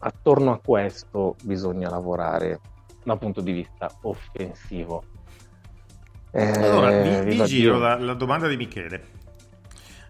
[0.00, 2.60] attorno a questo bisogna lavorare
[3.02, 5.04] da un punto di vista offensivo
[6.32, 9.18] eh, allora, vi, vi giro la, la, domanda di Michele.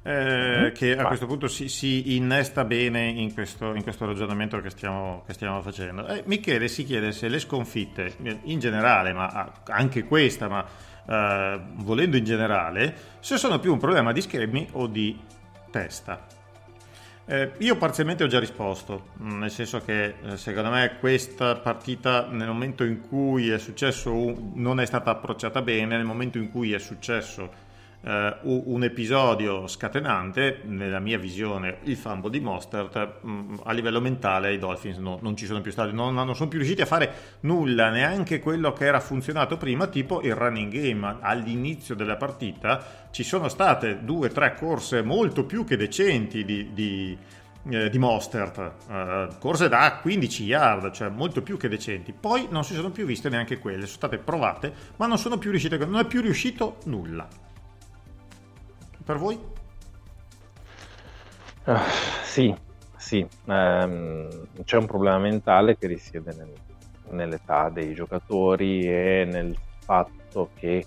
[0.03, 4.61] Eh, mm, che a questo punto si, si innesta bene in questo, in questo ragionamento
[4.61, 6.07] che stiamo, che stiamo facendo.
[6.07, 10.65] Eh, Michele si chiede se le sconfitte, in generale, ma anche questa, ma
[11.07, 15.19] eh, volendo in generale, se sono più un problema di schemi o di
[15.71, 16.27] testa.
[17.31, 22.27] Eh, io parzialmente ho già risposto, mm, nel senso che eh, secondo me questa partita
[22.29, 26.73] nel momento in cui è successo non è stata approcciata bene, nel momento in cui
[26.73, 27.60] è successo
[28.03, 34.55] eh, un episodio scatenante, nella mia visione, il fumble di Mostert, mm, a livello mentale
[34.55, 37.13] i Dolphins no, non ci sono più stati, non, non, sono più riusciti a fare
[37.41, 41.17] nulla, neanche quello che era funzionato prima, tipo il running game.
[41.21, 46.73] All'inizio della partita ci sono state due o tre corse molto più che decenti di,
[46.73, 47.19] di
[47.69, 52.15] eh, di Mostert, eh, corse da 15 yard, cioè molto più che decenti.
[52.19, 55.51] Poi non si sono più viste neanche quelle, sono state provate, ma non sono più
[55.51, 57.29] riuscite, non è più riuscito nulla.
[59.05, 59.39] Per voi?
[61.65, 61.85] Ah,
[62.25, 62.55] sì,
[62.97, 66.53] sì, ehm, c'è un problema mentale che risiede nel-
[67.11, 70.87] nell'età dei giocatori e nel fatto che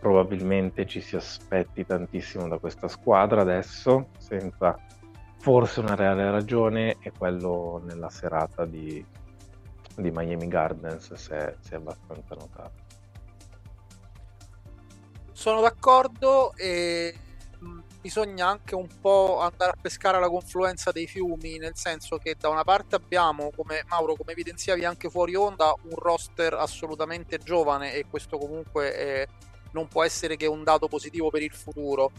[0.00, 4.78] probabilmente ci si aspetti tantissimo da questa squadra adesso, senza
[5.38, 9.04] forse una reale ragione, e quello nella serata di,
[9.96, 12.86] di Miami Gardens si è, si è abbastanza notato.
[15.32, 17.14] Sono d'accordo e
[18.00, 22.48] bisogna anche un po' andare a pescare alla confluenza dei fiumi, nel senso che da
[22.48, 28.06] una parte abbiamo, come Mauro, come evidenziavi anche fuori onda, un roster assolutamente giovane e
[28.08, 29.26] questo comunque è-
[29.72, 32.12] non può essere che un dato positivo per il futuro.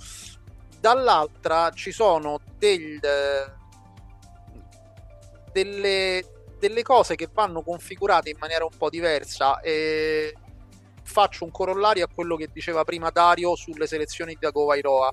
[0.79, 2.99] Dall'altra ci sono del-
[5.51, 6.23] delle,
[6.59, 10.33] delle cose che vanno configurate in maniera un po' diversa e
[11.03, 15.11] faccio un corollario a quello che diceva prima Dario sulle selezioni di Agovairoa.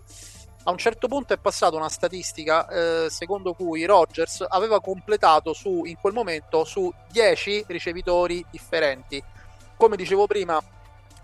[0.68, 5.85] A un certo punto è passata una statistica eh, secondo cui Rogers aveva completato su,
[5.85, 9.22] in quel momento su 10 ricevitori differenti.
[9.76, 10.61] Come dicevo prima,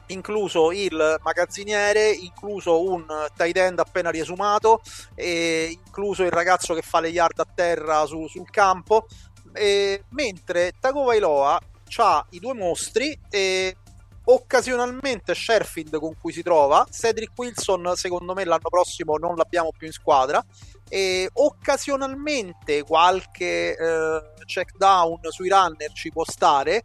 [0.07, 3.05] incluso il magazziniere, incluso un
[3.37, 4.81] tight end appena riesumato,
[5.16, 9.07] incluso il ragazzo che fa le yard a terra su- sul campo,
[9.52, 11.61] e- mentre Tagovailoa
[11.96, 13.76] ha i due mostri e
[14.24, 19.87] occasionalmente Sherfield con cui si trova, Cedric Wilson secondo me l'anno prossimo non l'abbiamo più
[19.87, 20.44] in squadra
[20.88, 26.85] e occasionalmente qualche eh, check down sui runner ci può stare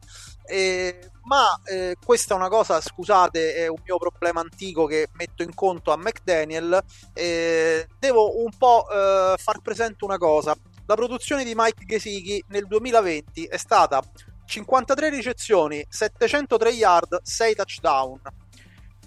[0.49, 5.43] eh, ma eh, questa è una cosa, scusate, è un mio problema antico che metto
[5.43, 6.81] in conto a McDaniel.
[7.13, 10.55] eh, devo un po' eh, far presente una cosa.
[10.85, 14.01] La produzione di Mike Gesicki nel 2020 è stata
[14.47, 18.21] 53 ricezioni, 703 yard, 6 touchdown.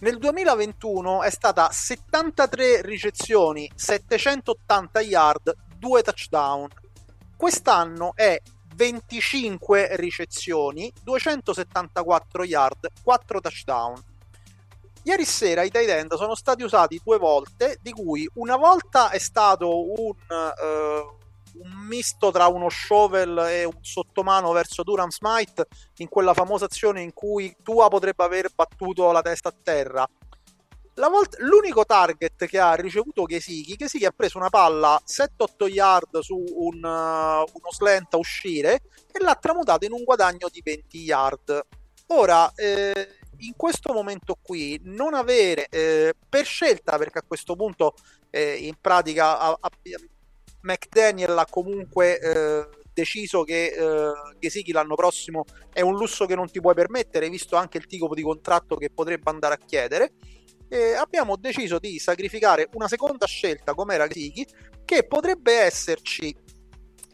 [0.00, 6.68] Nel 2021 è stata 73 ricezioni, 780 yard, 2 touchdown.
[7.36, 8.38] Quest'anno è
[8.74, 14.04] 25 ricezioni, 274 yard, 4 touchdown.
[15.04, 19.18] Ieri sera i tight end sono stati usati due volte, di cui una volta è
[19.18, 21.19] stato un, eh,
[21.54, 25.66] un misto tra uno shovel e un sottomano verso Durham Smite
[25.98, 30.08] in quella famosa azione in cui Tua potrebbe aver battuto la testa a terra.
[30.94, 36.36] Volta- l'unico target che ha ricevuto Gesicki, Gesicki ha preso una palla 7-8 yard su
[36.36, 41.66] un, uh, uno slant a uscire e l'ha tramutato in un guadagno di 20 yard.
[42.08, 47.94] Ora, eh, in questo momento qui, non avere eh, per scelta, perché a questo punto
[48.28, 49.70] eh, in pratica a- a-
[50.62, 56.50] McDaniel ha comunque eh, deciso che eh, Gesicki l'anno prossimo è un lusso che non
[56.50, 60.12] ti puoi permettere, visto anche il tipo di contratto che potrebbe andare a chiedere.
[60.68, 64.46] E abbiamo deciso di sacrificare una seconda scelta come era Gesicki,
[64.84, 66.34] che potrebbe esserci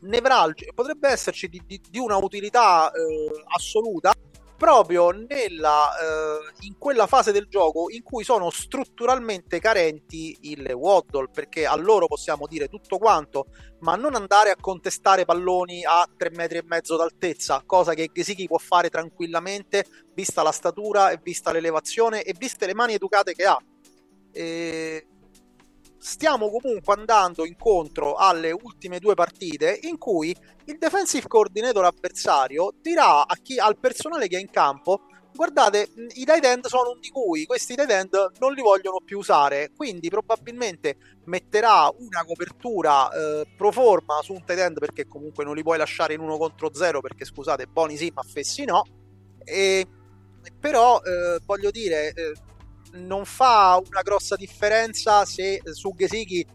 [0.01, 4.13] nevralgica, potrebbe esserci di, di- di una utilità eh, assoluta
[4.57, 11.29] proprio nella, eh, in quella fase del gioco in cui sono strutturalmente carenti il Waddle,
[11.33, 13.47] perché a loro possiamo dire tutto quanto,
[13.81, 18.47] ma non andare a contestare palloni a 3 metri e mezzo d'altezza, cosa che Gesicki
[18.47, 23.45] può fare tranquillamente, vista la statura e vista l'elevazione e viste le mani educate che
[23.45, 23.59] ha.
[24.33, 25.07] E
[26.07, 30.35] stiamo comunque andando incontro alle ultime due partite in cui
[30.67, 35.01] il defensive coordinator avversario dirà chi, al personale che è in campo
[35.35, 39.19] guardate i tight end sono un di cui questi tight end non li vogliono più
[39.19, 45.43] usare quindi probabilmente metterà una copertura eh, pro forma su un tight end perché comunque
[45.45, 48.85] non li puoi lasciare in uno contro zero perché scusate Boni sì ma Fessi no.
[49.43, 49.85] E,
[50.61, 52.33] però eh, voglio dire eh,
[52.97, 56.47] non fa una grossa differenza se su Gesicki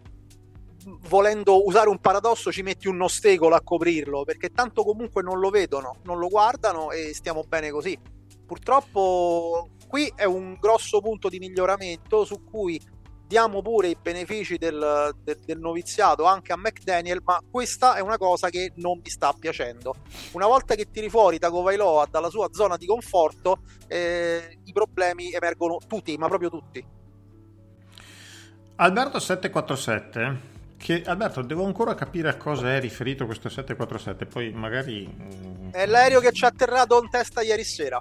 [1.10, 5.50] volendo usare un paradosso ci metti un nostecolo a coprirlo perché tanto comunque non lo
[5.50, 7.98] vedono non lo guardano e stiamo bene così.
[8.46, 12.82] Purtroppo qui è un grosso punto di miglioramento su cui
[13.28, 18.18] diamo pure i benefici del, del- del noviziato anche a McDaniel ma questa è una
[18.18, 19.96] cosa che non mi sta piacendo.
[20.34, 23.61] Una volta che tiri fuori Tagovailoa dalla sua zona di conforto
[23.92, 26.86] eh, i problemi emergono tutti ma proprio tutti
[28.76, 35.08] Alberto 747 che Alberto devo ancora capire a cosa è riferito questo 747 poi magari
[35.08, 38.00] mm, è l'aereo che ci ha atterrato in testa ieri sera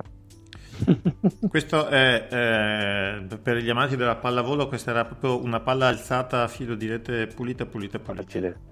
[1.49, 6.49] questo è eh, per gli amanti della pallavolo questa era proprio una palla alzata a
[6.49, 8.68] filo di rete pulita pulita pulita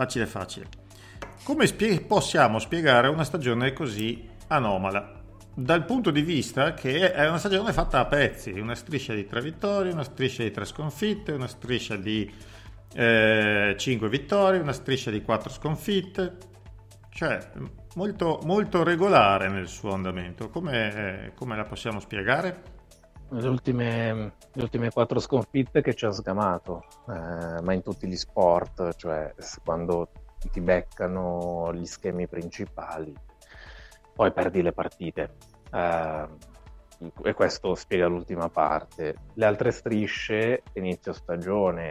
[0.00, 0.68] facile facile.
[1.44, 5.19] Come spie- possiamo spiegare una stagione così anomala?
[5.52, 9.40] Dal punto di vista che è una stagione fatta a pezzi, una striscia di tre
[9.40, 12.32] vittorie, una striscia di tre sconfitte, una striscia di
[12.94, 16.36] eh, cinque vittorie, una striscia di quattro sconfitte,
[17.10, 17.50] cioè
[17.96, 20.48] molto, molto regolare nel suo andamento.
[20.50, 22.78] Come, eh, come la possiamo spiegare?
[23.28, 28.16] Le ultime, le ultime quattro sconfitte che ci ha sgamato, eh, ma in tutti gli
[28.16, 29.34] sport, cioè
[29.64, 30.10] quando
[30.50, 33.14] ti beccano gli schemi principali,
[34.20, 35.36] poi perdi le partite.
[35.72, 36.28] Eh,
[37.22, 39.14] e questo spiega l'ultima parte.
[39.32, 41.90] Le altre strisce, inizio stagione,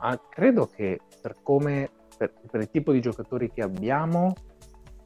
[0.00, 4.34] ah, credo che per come per, per il tipo di giocatori che abbiamo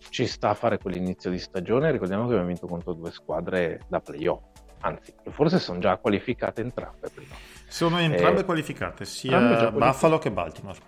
[0.09, 1.93] ci sta a fare quell'inizio di stagione.
[1.93, 4.43] Ricordiamo che abbiamo vinto contro due squadre da playoff,
[4.81, 7.37] anzi, forse sono già qualificate entrambe prima.
[7.69, 9.79] Sono entrambe Eh, qualificate, sia entrambe.
[9.79, 10.81] Buffalo che Baltimore.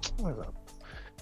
[0.00, 0.64] Esatto.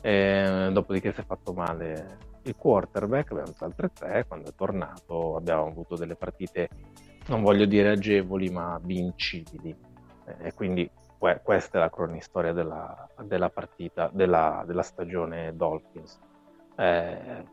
[0.00, 5.36] E, dopodiché si è fatto male il quarterback, abbiamo alzato altre tre, quando è tornato
[5.36, 6.68] abbiamo avuto delle partite,
[7.26, 9.74] non voglio dire agevoli, ma vincibili.
[10.38, 10.88] E quindi
[11.18, 16.18] que- questa è la cronistoria della, della partita, della, della stagione Dolphins.
[16.76, 17.44] Eh,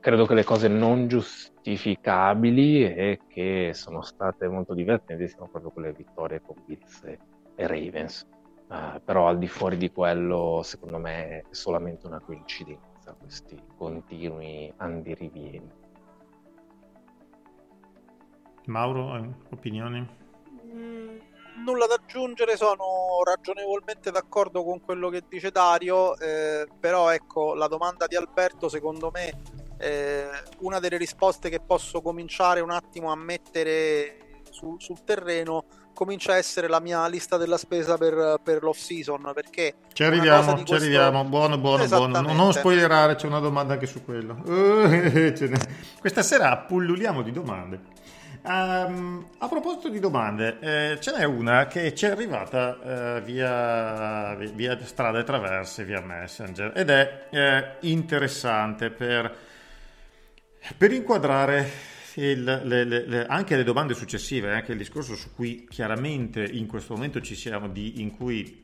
[0.00, 5.92] credo che le cose non giustificabili e che sono state molto divertenti siano proprio quelle
[5.92, 7.18] vittorie con Bills e,
[7.54, 8.26] e Ravens.
[8.70, 14.72] Eh, però al di fuori di quello, secondo me, è solamente una coincidenza questi continui
[14.76, 15.70] andirivieni.
[18.66, 20.06] Mauro, hai opinioni?
[20.64, 21.18] Mm,
[21.64, 27.66] Nulla da aggiungere, sono ragionevolmente d'accordo con quello che dice Dario, eh, però ecco la
[27.68, 29.42] domanda di Alberto secondo me
[29.78, 30.28] eh,
[30.60, 36.36] una delle risposte che posso cominciare un attimo a mettere su- sul terreno comincia a
[36.36, 40.74] essere la mia lista della spesa per, per l'off season perché Ci arriviamo, ci questo-
[40.74, 41.24] arriviamo.
[41.24, 42.20] Buono, buono, buono.
[42.20, 44.42] Non- spoilerare, c'è una domanda anche su quello.
[44.46, 45.32] Eh.
[46.00, 47.80] Questa sera pulluliamo di domande.
[48.44, 54.34] Ehm, a proposito di domande, eh, ce n'è una che ci è arrivata eh, via,
[54.34, 59.32] via strade traverse, via Messenger, ed è eh, interessante per,
[60.76, 61.70] per inquadrare
[62.16, 66.94] il- le- le- anche le domande successive, anche il discorso su cui chiaramente in questo
[66.94, 68.60] momento ci siamo, di, in cui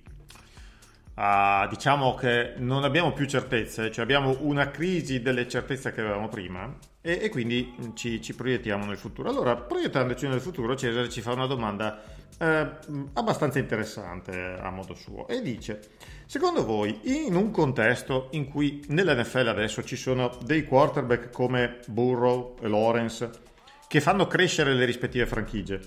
[1.21, 6.29] Ah, diciamo che non abbiamo più certezze, cioè abbiamo una crisi delle certezze che avevamo
[6.29, 9.29] prima e, e quindi ci, ci proiettiamo nel futuro.
[9.29, 12.01] Allora, proiettandoci nel futuro, Cesare ci fa una domanda
[12.39, 12.69] eh,
[13.15, 15.81] abbastanza interessante a modo suo e dice:
[16.31, 22.55] Secondo voi, in un contesto in cui nell'NFL adesso ci sono dei quarterback come Burrow
[22.61, 23.31] e Lawrence
[23.89, 25.81] che fanno crescere le rispettive franchigie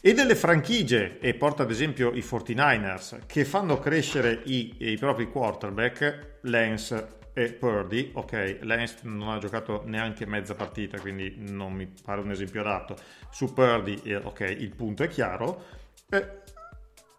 [0.00, 5.30] e delle franchigie, e porta ad esempio i 49ers, che fanno crescere i, i propri
[5.30, 11.86] quarterback, Lance e Purdy, ok, Lance non ha giocato neanche mezza partita, quindi non mi
[12.02, 12.96] pare un esempio adatto,
[13.30, 15.64] su Purdy, eh, ok, il punto è chiaro,
[16.08, 16.40] Eh,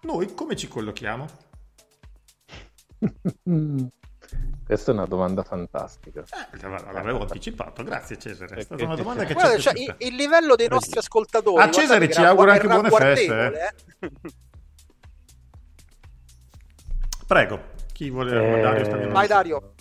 [0.02, 1.43] noi come ci collochiamo?
[4.66, 6.22] Questa è una domanda fantastica.
[6.22, 6.58] Eh,
[6.92, 10.04] l'avevo anticipato, grazie Cesare, è stata una domanda che sei- ci è Guarda, cioè, piaciuta.
[10.04, 14.10] il, il livello dei nostri ascoltatori A Cesare ci augura anche buone feste, guardevole, eh.
[17.28, 17.60] Prego,
[17.92, 18.58] chi vuole...
[18.58, 19.28] Eh, Dario Vai.
[19.28, 19.74] Dario.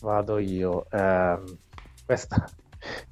[0.00, 0.86] Vado io.
[0.90, 1.58] Ehm,
[2.04, 2.48] questa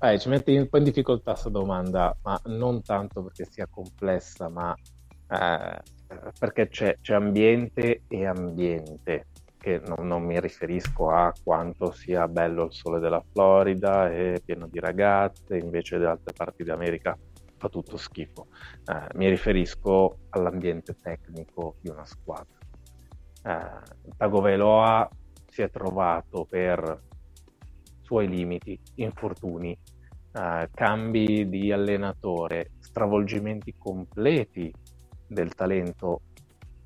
[0.00, 4.48] eh, ci mette un po' in difficoltà questa domanda, ma non tanto perché sia complessa,
[4.48, 4.74] ma
[5.28, 5.80] eh,
[6.38, 9.26] perché c'è, c'è ambiente e ambiente,
[9.60, 14.66] che non, non mi riferisco a quanto sia bello il sole della Florida e pieno
[14.66, 17.16] di ragazze, invece da altre parti d'America
[17.58, 18.46] fa tutto schifo.
[18.86, 22.56] Eh, mi riferisco all'ambiente tecnico di una squadra.
[23.44, 25.08] Eh, Tagovailoa
[25.46, 27.02] si è trovato per
[28.00, 29.78] suoi limiti, infortuni,
[30.32, 34.72] eh, cambi di allenatore, stravolgimenti completi
[35.26, 36.22] del talento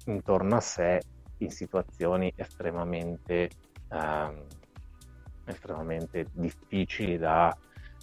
[0.06, 1.00] intorno a sé
[1.38, 3.50] in situazioni estremamente,
[3.90, 4.46] ehm,
[5.44, 7.56] estremamente difficili da,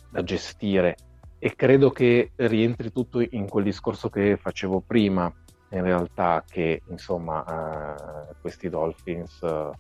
[0.10, 0.96] da gestire.
[1.40, 5.34] E credo che rientri tutto in quel discorso che facevo prima,
[5.70, 9.72] in realtà, che insomma eh, questi Dolphins eh,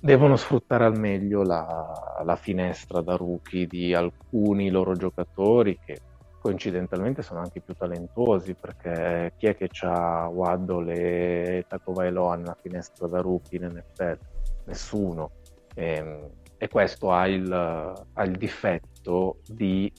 [0.00, 6.00] devono sfruttare al meglio la, la finestra da rookie di alcuni loro giocatori che
[6.48, 13.06] coincidentalmente sono anche più talentuosi perché chi è che ha Waddle e Tagovailoa nella finestra
[13.06, 14.18] da rookie in NFL?
[14.64, 15.30] Nessuno.
[15.74, 19.92] E, e questo ha il, ha il difetto di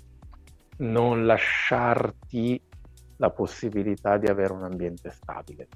[0.77, 2.59] non lasciarti
[3.17, 5.67] la possibilità di avere un ambiente stabile.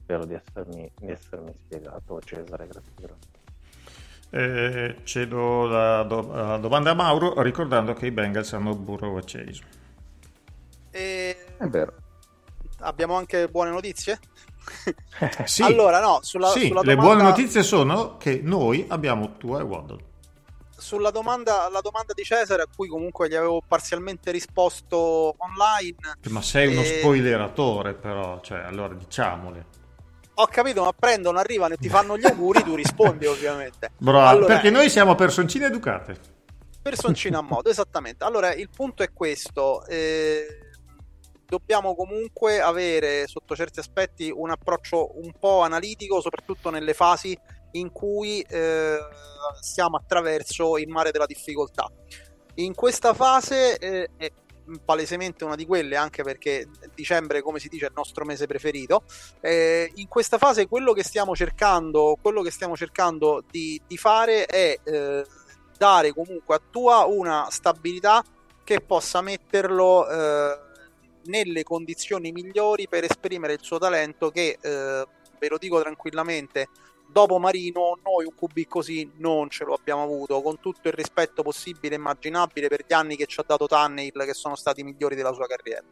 [0.00, 3.32] Spero di essermi, di essermi spiegato, Cesare, grazie.
[4.30, 9.22] Eh, cedo la, do- la domanda a Mauro ricordando che i Bengals hanno Burrow e
[9.24, 9.82] Chase.
[10.94, 11.92] E È vero.
[12.80, 14.18] abbiamo anche buone notizie?
[15.44, 19.60] Sì, Allora, no, sulla, sì, sulla le domanda, buone notizie sono che noi abbiamo Tua
[19.60, 20.04] e Waddle.
[20.76, 26.42] sulla domanda, la domanda di Cesare, a cui comunque gli avevo parzialmente risposto online, Ma
[26.42, 29.66] sei uno Eh, spoileratore però, cioè, allora diciamole.
[30.36, 33.92] ho capito, ma prendono, arrivano e ti fanno gli auguri, tu rispondi ovviamente.
[33.98, 36.32] Bravo, Allora, perché noi siamo personcine educate.
[36.82, 38.24] Personcino a modo, esattamente.
[38.24, 39.84] Allora, il punto è questo.
[39.86, 40.46] eh,
[41.46, 47.38] dobbiamo comunque avere, sotto certi aspetti, un approccio un po' analitico, soprattutto nelle fasi
[47.72, 48.98] in cui eh,
[49.60, 51.90] siamo attraverso il mare della difficoltà.
[52.56, 54.30] In questa fase eh, è
[54.84, 59.02] palesemente una di quelle, anche perché dicembre, come si dice, è il nostro mese preferito.
[59.40, 64.78] Eh, in questa fase quello che stiamo cercando, che stiamo cercando di, di fare è
[64.82, 65.26] eh,
[65.76, 68.22] dare comunque a Tua una stabilità
[68.62, 70.58] che possa metterlo eh,
[71.24, 75.06] nelle condizioni migliori per esprimere il suo talento che, eh,
[75.38, 76.68] ve lo dico tranquillamente,
[77.06, 81.42] dopo Marino noi un QB così non ce lo abbiamo avuto, con tutto il rispetto
[81.42, 84.84] possibile e immaginabile per gli anni che ci ha dato Tannehill, che sono stati i
[84.84, 85.84] migliori della sua carriera.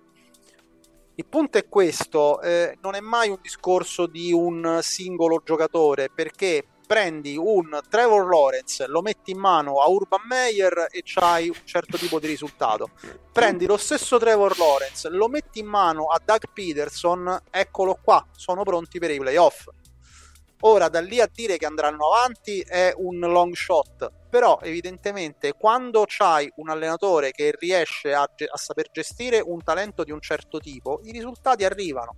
[1.14, 6.64] Il punto è questo, eh, non è mai un discorso di un singolo giocatore, perché
[6.92, 11.96] prendi un Trevor Lawrence, lo metti in mano a Urban Meyer e c'hai un certo
[11.96, 12.90] tipo di risultato.
[13.32, 18.62] Prendi lo stesso Trevor Lawrence, lo metti in mano a Doug Peterson, eccolo qua, sono
[18.62, 19.68] pronti per i playoff.
[20.64, 26.04] Ora, da lì a dire che andranno avanti è un long shot, però evidentemente quando
[26.06, 30.58] c'hai un allenatore che riesce a, ge- a saper gestire un talento di un certo
[30.58, 32.16] tipo, i risultati arrivano.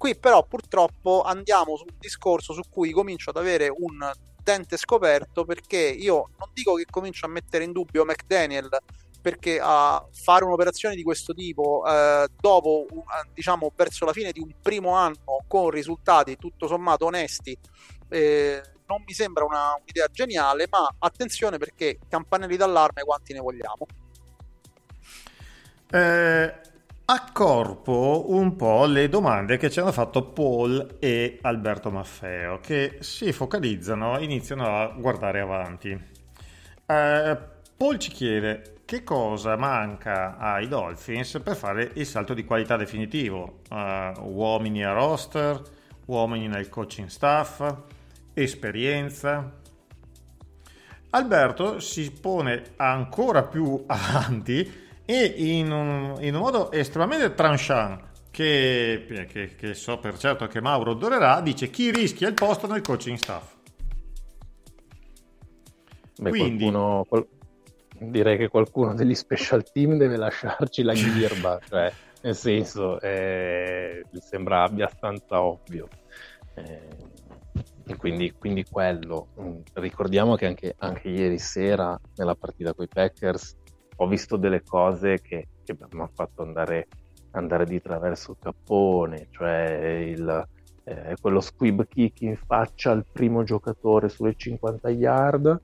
[0.00, 4.10] Qui però purtroppo andiamo su un discorso su cui comincio ad avere un
[4.42, 8.78] dente scoperto perché io non dico che comincio a mettere in dubbio McDaniel
[9.20, 13.02] perché a fare un'operazione di questo tipo eh, dopo un-
[13.34, 17.54] diciamo verso la fine di un primo anno con risultati tutto sommato onesti
[18.08, 23.86] eh, non mi sembra una- un'idea geniale ma attenzione perché campanelli d'allarme quanti ne vogliamo.
[25.92, 26.69] Eh,
[27.12, 33.32] accorpo un po' le domande che ci hanno fatto Paul e Alberto Maffeo, che si
[33.32, 35.90] focalizzano, iniziano a guardare avanti.
[36.86, 37.38] Eh,
[37.76, 43.62] Paul ci chiede che cosa manca ai Dolphins per fare il salto di qualità definitivo.
[43.68, 45.60] Eh, uomini a roster,
[46.06, 47.74] uomini nel coaching staff,
[48.34, 49.58] esperienza.
[51.10, 59.26] Alberto si pone ancora più avanti e in un, in un modo estremamente tranchant che,
[59.28, 63.16] che- che so per certo che Mauro adorerà, dice chi rischia il posto nel coaching
[63.16, 63.54] staff.
[66.18, 67.26] Beh, Quindi- qualcuno, qual-
[67.98, 71.92] direi che qualcuno degli special team deve lasciarci la ghirba, cioè,
[72.22, 75.88] nel senso, eh, mi sembra abbastanza ovvio.
[76.54, 76.88] Eh,
[77.86, 79.28] e quindi, quindi quello.
[79.40, 83.56] Mm, Ricordiamo che anche, anche ieri sera, nella partita con i Packers,
[84.02, 86.90] ho visto delle cose che, che mi hanno fatto andare,
[87.30, 90.48] andare di traverso il cappone, cioè il,
[90.84, 95.62] eh, quello squib kick in faccia al primo giocatore sulle 50 yard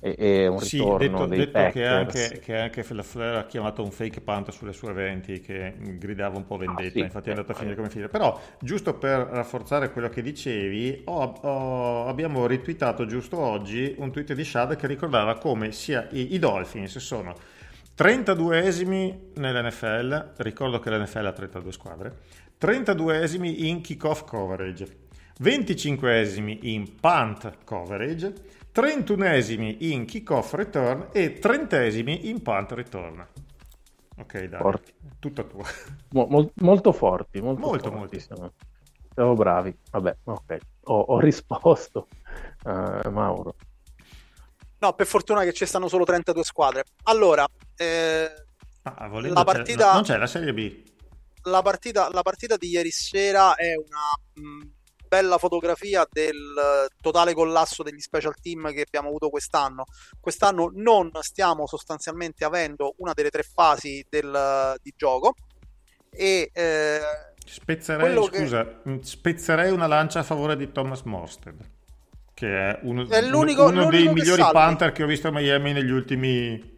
[0.00, 1.84] e, e un Sì, ritorno detto, dei detto Packers.
[1.86, 6.36] che anche, che anche Flair ha chiamato un fake punt sulle sue 20 che gridava
[6.36, 7.00] un po' vendetta, Ah, sì.
[7.04, 8.08] infatti è andato a Eh, finire come finire.
[8.10, 14.32] Però, giusto per rafforzare quello che dicevi, ho- ho- abbiamo ritweetato giusto oggi un tweet
[14.34, 17.34] di Shad che ricordava come sia i, i Dolphins sono
[17.98, 22.16] 32esimi nell'NFL, ricordo che l'NFL ha 32 squadre,
[22.60, 25.06] 32esimi in kickoff coverage,
[25.42, 28.32] 25esimi in punt coverage,
[28.72, 33.26] 31esimi in kickoff return e 30esimi in punt return.
[34.16, 34.92] Ok, dai, Forti.
[35.18, 35.64] tutta tua.
[36.14, 38.52] Mo- mol- molto forti, molto, Molto, forti molto.
[39.14, 39.34] siamo.
[39.34, 39.76] Bravi.
[39.90, 40.56] Vabbè, ok.
[40.84, 42.06] Ho, ho risposto,
[42.64, 43.56] eh, Mauro.
[44.78, 47.44] no per fortuna che ci stanno solo 32 squadre allora
[47.78, 48.30] eh,
[48.82, 50.82] Ah, volendo La c'è- partita- no, non c'è la Serie B.
[51.42, 54.66] la partita, la partita di ieri sera è una mh,
[55.08, 59.84] bella fotografia del eh, totale collasso degli special team che abbiamo avuto quest'anno.
[60.20, 65.34] Quest'anno non stiamo sostanzialmente avendo una delle tre fasi del, di gioco
[66.10, 67.00] e eh,
[67.46, 71.56] Spezzerei, che- scusa, mh, spezzerei una lancia a favore di Thomas Morsted,
[72.34, 74.52] che è uno, È uno dei migliori salvi.
[74.52, 76.76] Panther che ho visto a Miami negli ultimi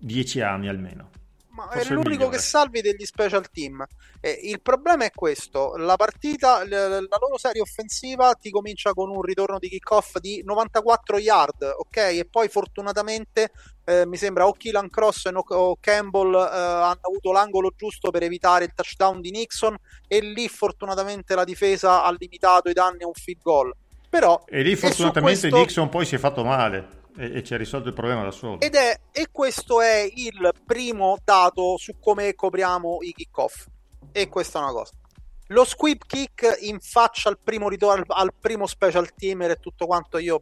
[0.00, 1.08] dieci anni almeno.
[1.52, 3.84] Ma Forse è l'unico che salvi degli special team.
[4.20, 9.20] Eh, il problema è questo: la partita, la loro serie offensiva ti comincia con un
[9.20, 11.96] ritorno di kickoff di 94 yard, ok?
[11.96, 13.50] E poi fortunatamente
[13.84, 18.22] eh, mi sembra o Keelan Cross e o Campbell eh, hanno avuto l'angolo giusto per
[18.22, 19.76] evitare il touchdown di Nixon
[20.06, 23.74] e lì fortunatamente la difesa ha limitato i danni a un field goal.
[24.08, 27.52] Però E lì e fortunatamente questo- Nixon poi si è fatto male e, e ci
[27.52, 28.58] ha risolto il problema da solo.
[28.60, 33.66] ed è, e questo è il primo dato su come copriamo i kickoff.
[34.12, 34.92] E questa è una cosa.
[35.48, 40.16] Lo squib kick in faccia al primo ritorno, al primo special teamer e tutto quanto
[40.18, 40.38] io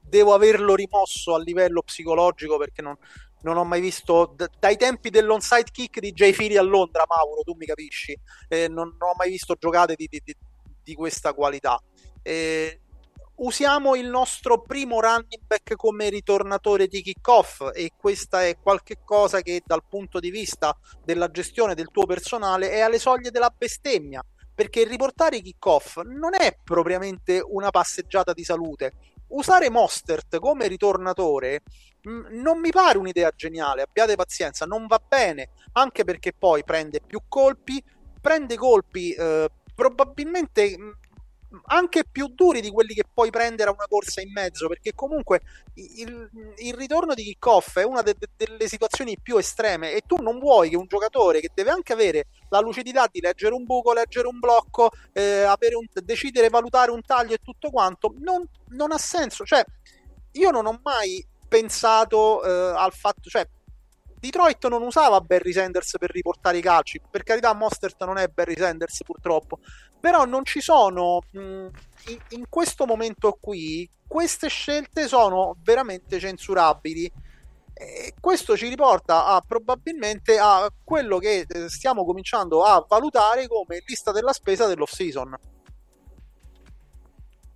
[0.00, 2.96] devo averlo rimosso a livello psicologico perché non,
[3.42, 7.42] non ho mai visto d- dai tempi dell'onside kick di Jay Philly a Londra, Mauro,
[7.42, 10.36] tu mi capisci, eh, non, non ho mai visto giocate di- di-
[10.82, 11.78] di questa qualità.
[12.22, 12.80] Eh,
[13.38, 19.42] usiamo il nostro primo running back come ritornatore di kickoff e questa è qualche cosa
[19.42, 24.24] che dal punto di vista della gestione del tuo personale è alle soglie della bestemmia
[24.52, 28.92] perché riportare i kickoff non è propriamente una passeggiata di salute.
[29.28, 31.62] Usare Mostert come ritornatore
[32.02, 37.00] mh, non mi pare un'idea geniale abbiate pazienza non va bene anche perché poi prende
[37.06, 37.82] più colpi
[38.20, 40.98] prende colpi eh, probabilmente mh,
[41.66, 45.40] anche più duri di quelli che puoi prendere a una corsa in mezzo, perché comunque
[45.74, 50.16] il, il ritorno di kickoff è una de- de- delle situazioni più estreme e tu
[50.20, 53.92] non vuoi che un giocatore che deve anche avere la lucidità di leggere un buco,
[53.92, 58.98] leggere un blocco, eh, un, decidere, valutare un taglio e tutto quanto, non, non ha
[58.98, 59.44] senso.
[59.44, 59.64] Cioè,
[60.32, 63.46] io non ho mai pensato eh, al fatto, cioè,
[64.18, 68.56] Detroit non usava Barry Sanders per riportare i calci, per carità Mostert non è Barry
[68.56, 69.58] Sanders purtroppo,
[70.00, 77.12] però non ci sono mh, in, in questo momento qui queste scelte sono veramente censurabili.
[77.80, 83.82] E questo ci riporta a probabilmente a quello che eh, stiamo cominciando a valutare come
[83.86, 85.36] lista della spesa dell'off season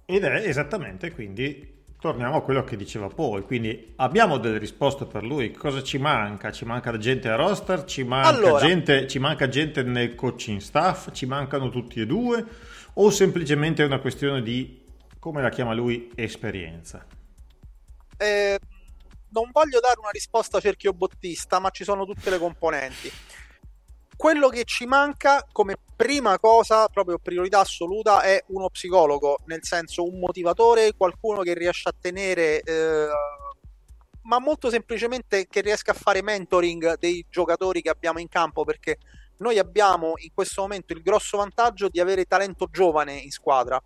[0.07, 3.46] Ed è esattamente quindi torniamo a quello che diceva Paul.
[3.46, 5.53] Quindi abbiamo delle risposte per lui.
[5.53, 6.50] Cosa ci manca?
[6.50, 8.66] Ci manca gente a roster, ci manca, Allora.
[8.66, 12.44] gente, ci manca gente nel coaching staff, ci mancano tutti e due,
[12.94, 14.84] o semplicemente è una questione di,
[15.20, 17.07] come la chiama lui, esperienza?
[18.16, 18.59] Eh,
[19.28, 23.12] non voglio dare una risposta cerchio bottista, ma ci sono tutte le componenti.
[24.23, 30.05] Quello che ci manca come prima cosa, proprio priorità assoluta, è uno psicologo, nel senso
[30.05, 33.09] un motivatore, qualcuno che riesce a tenere, eh,
[34.23, 38.99] ma molto semplicemente che riesca a fare mentoring dei giocatori che abbiamo in campo, perché
[39.39, 43.83] noi abbiamo in questo momento il grosso vantaggio di avere talento giovane in squadra.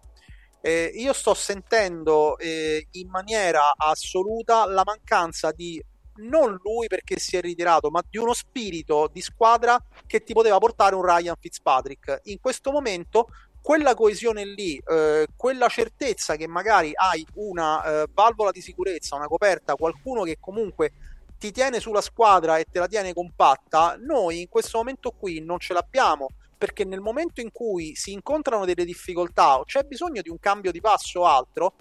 [0.61, 5.83] Eh, io sto sentendo eh, in maniera assoluta la mancanza di
[6.19, 10.59] non lui perché si è ritirato, ma di uno spirito di squadra che ti poteva
[10.59, 12.21] portare un Ryan Fitzpatrick.
[12.25, 13.29] In questo momento
[13.61, 19.27] quella coesione lì, eh, quella certezza che magari hai una eh, valvola di sicurezza, una
[19.27, 20.93] coperta, qualcuno che comunque
[21.39, 25.59] ti tiene sulla squadra e te la tiene compatta, noi in questo momento qui non
[25.59, 30.31] ce l'abbiamo perché nel momento in cui si incontrano delle difficoltà o c'è bisogno di
[30.31, 31.75] un cambio di passo o altro,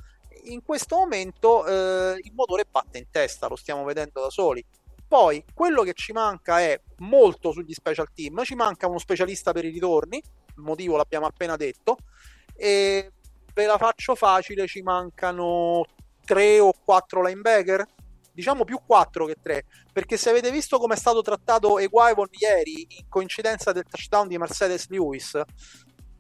[0.46, 4.64] in questo momento eh, il motore batte in testa, lo stiamo vedendo da soli.
[5.08, 9.66] Poi quello che ci manca è molto sugli special team, ci manca uno specialista per
[9.66, 11.98] i ritorni, il motivo l'abbiamo appena detto,
[12.56, 13.12] e
[13.54, 15.86] ve la faccio facile, ci mancano
[16.26, 17.86] tre o quattro linebacker,
[18.36, 22.86] diciamo più 4 che 3 perché se avete visto come è stato trattato Eguivon ieri
[23.00, 25.42] in coincidenza del touchdown di Mercedes Lewis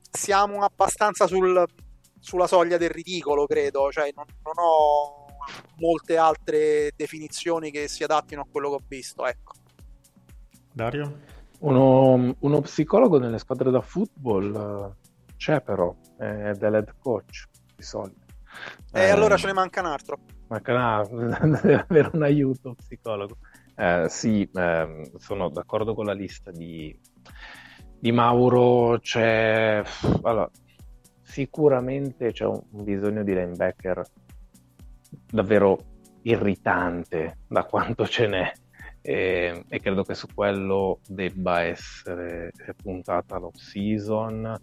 [0.10, 1.66] siamo abbastanza sul,
[2.26, 5.26] sulla soglia del ridicolo credo cioè non, non ho
[5.78, 9.54] molte altre definizioni che si adattino a quello che ho visto ecco
[10.74, 11.20] Dario?
[11.60, 17.46] Uno, uno psicologo nelle squadre da football eh, c'è però, è dell'head coach
[17.76, 18.26] di solito.
[18.92, 20.18] e Eh, allora ce ne manca un altro
[20.48, 23.38] Manca una- deve avere un aiuto psicologo.
[23.76, 26.98] Eh, sì, ehm, sono d'accordo con la lista di,
[28.00, 29.00] di Mauro.
[29.00, 29.82] C'è
[30.22, 30.50] allora,
[31.36, 34.02] sicuramente c'è un, bisogno di linebacker
[35.30, 35.78] davvero
[36.22, 38.52] irritante da quanto ce n'è.
[39.02, 44.56] E, e credo che su quello debba essere puntata l'off season.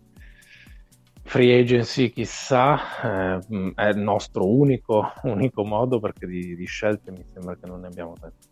[1.24, 7.24] Free agency, chissà, eh, è il nostro unico, unico modo perché di, di scelte mi
[7.30, 8.48] sembra che non ne abbiamo tante.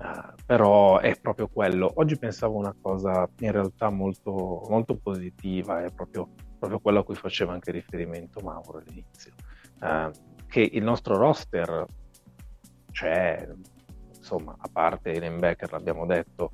[0.00, 1.92] Eh, però è proprio quello.
[1.96, 6.30] Oggi pensavo una cosa in realtà molto, molto positiva, è proprio,
[6.64, 9.32] proprio quello a cui faceva anche riferimento Mauro all'inizio,
[9.82, 10.10] Eh,
[10.48, 11.84] che il nostro roster
[12.90, 13.48] c'è,
[14.16, 16.52] insomma, a parte i linebacker, l'abbiamo detto,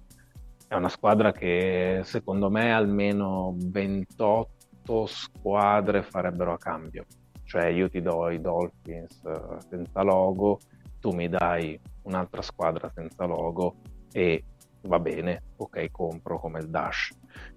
[0.67, 7.05] è una squadra che secondo me almeno 28 squadre farebbero a cambio.
[7.45, 10.61] Cioè io ti do i Dolphins eh, senza logo,
[11.01, 13.77] tu mi dai un'altra squadra senza logo
[14.13, 14.45] e
[14.83, 17.11] va bene, ok, compro come il Dash.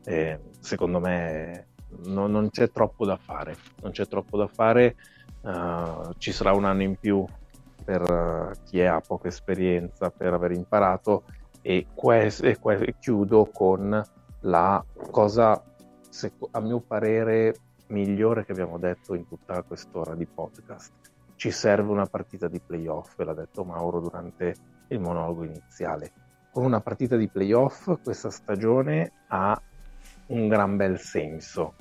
[0.04, 1.68] Eh, secondo me
[2.06, 4.96] no- non c'è troppo da fare, non c'è troppo da fare,
[5.42, 7.26] eh, ci sarà un anno in più
[7.84, 11.24] per eh, chi ha poca esperienza per aver imparato
[11.62, 14.04] e, que- e que- chiudo con
[14.42, 15.62] la cosa,
[16.10, 17.56] se- a mio parere,
[17.88, 20.92] migliore che abbiamo detto in tutta quest'ora di podcast.
[21.36, 24.56] Ci serve una partita di playoff, l'ha detto Mauro durante
[24.88, 26.12] il monologo iniziale.
[26.52, 29.60] Con una partita di playoff questa stagione ha
[30.28, 31.76] un gran bel senso,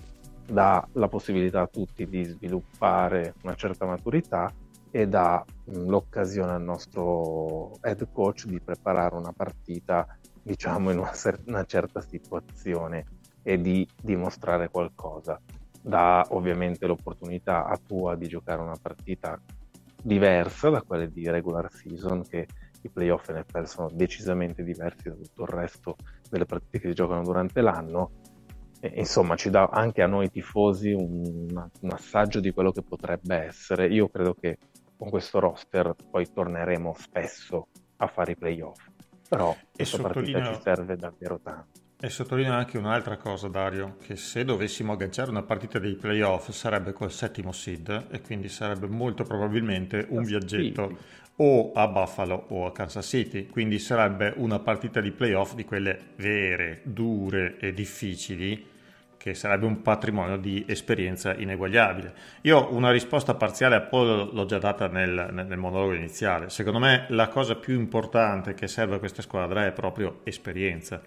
[0.46, 4.52] dà la possibilità a tutti di sviluppare una certa maturità
[4.90, 10.06] e dà mh, l'occasione al nostro head coach di preparare una partita,
[10.42, 13.06] diciamo, in una, cer- una certa situazione
[13.42, 15.40] e di dimostrare qualcosa.
[15.80, 19.40] Dà ovviamente l'opportunità a tua di giocare una partita
[20.02, 22.46] diversa da quelle di regular season, che
[22.82, 25.96] i playoff NFL sono decisamente diversi da tutto il resto
[26.28, 28.10] delle partite che si giocano durante l'anno.
[28.84, 31.46] E, insomma, ci dà anche a noi tifosi un,
[31.80, 33.86] un assaggio di quello che potrebbe essere.
[33.86, 34.58] Io credo che
[34.96, 37.68] con questo roster poi torneremo spesso
[37.98, 38.84] a fare i playoff.
[39.28, 41.80] Però questa partita ci serve davvero tanto.
[42.00, 46.92] E sottolineo anche un'altra cosa, Dario, che se dovessimo agganciare una partita dei playoff sarebbe
[46.92, 50.98] col settimo seed e quindi sarebbe molto probabilmente un viaggetto
[51.36, 56.10] o a Buffalo o a Kansas City, quindi sarebbe una partita di playoff di quelle
[56.16, 58.70] vere, dure e difficili
[59.22, 62.12] che sarebbe un patrimonio di esperienza ineguagliabile.
[62.40, 66.50] Io una risposta parziale a Paul l'ho già data nel, nel- monologo iniziale.
[66.50, 71.00] Secondo me la cosa più importante che serve a questa squadra è proprio esperienza.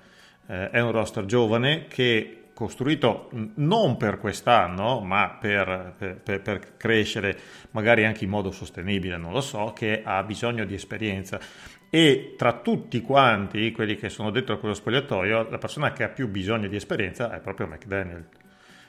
[0.47, 5.93] Eh, è un roster giovane che costruito non per quest'anno, ma per-
[6.23, 7.37] per- per crescere
[7.71, 11.37] magari anche in modo sostenibile, non lo so, che ha bisogno di esperienza.
[11.89, 16.27] E tra tutti quanti quelli che sono dentro quello spogliatoio, la persona che ha più
[16.27, 18.25] bisogno di esperienza è proprio McDaniel.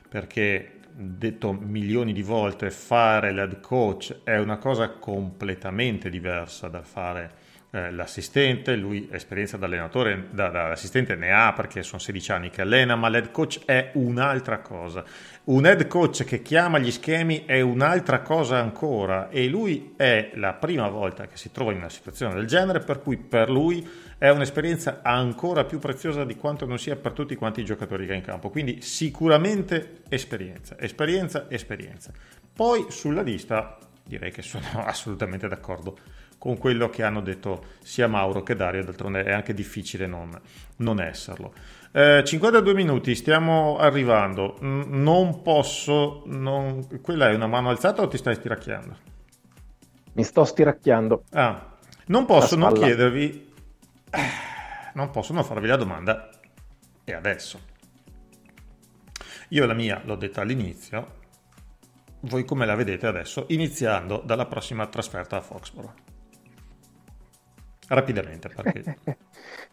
[0.08, 7.45] Perché, detto milioni di volte, fare l'head coach è una cosa completamente diversa dal fare
[7.76, 8.74] eh, l'assistente.
[8.74, 12.96] Lui esperienza da allenatore, da, da assistente ne ha perché sono 16 anni che allena,
[12.96, 15.04] ma l'head coach è un'altra cosa.
[15.44, 20.54] Un head coach che chiama gli schemi è un'altra cosa ancora e lui è la
[20.54, 24.30] prima volta che si trova in una situazione del genere, per cui per lui è
[24.30, 28.16] un'esperienza ancora più preziosa di quanto non sia per tutti quanti i giocatori che ha
[28.16, 28.48] in campo.
[28.48, 32.10] Quindi sicuramente esperienza, esperienza, esperienza.
[32.54, 38.42] Poi sulla lista direi che sono assolutamente d'accordo con quello che hanno detto sia Mauro
[38.42, 40.30] che Dario, d'altronde è anche difficile non,
[40.76, 41.52] non esserlo.
[41.92, 44.58] Eh, 52 minuti, stiamo arrivando.
[44.62, 46.22] Mm, Non posso.
[46.26, 48.96] non- Quella è una mano alzata o ti stai stiracchiando?
[50.12, 51.24] Mi sto stiracchiando.
[51.32, 51.74] Ah,
[52.06, 53.52] non posso non chiedervi.
[54.94, 56.30] Non posso non farvi la domanda.
[57.04, 57.60] E adesso?
[59.50, 61.14] Io la mia l'ho detta all'inizio.
[62.20, 63.44] Voi come la vedete adesso?
[63.48, 65.92] Iniziando dalla prossima trasferta a Foxborough.
[67.88, 68.96] Rapidamente, perché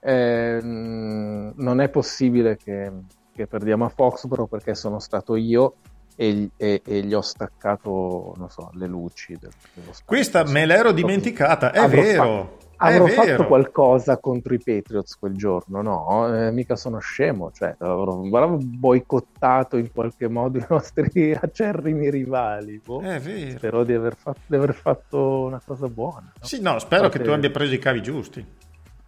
[0.06, 2.92] Eh, non è possibile che,
[3.34, 5.76] che perdiamo a Foxborough perché sono stato io
[6.18, 9.38] e, gli- e- e gli ho staccato, non so, le luci.
[9.40, 9.52] del-
[10.06, 12.58] questa me l'ero dimenticata, è Avrò vero.
[12.60, 13.22] È Avrò vero.
[13.22, 16.36] fatto qualcosa contro i Patriots quel giorno, no?
[16.36, 22.82] Eh, mica sono scemo, cioè avrò, avrò boicottato in qualche modo i nostri acerrimi rivali.
[22.84, 23.02] boh.
[23.02, 23.58] È vero.
[23.58, 26.34] Spero di aver, fatto, di aver fatto una cosa buona.
[26.40, 26.46] no?
[26.46, 28.46] Sì, no, spero Parte- che tu abbia preso i cavi giusti.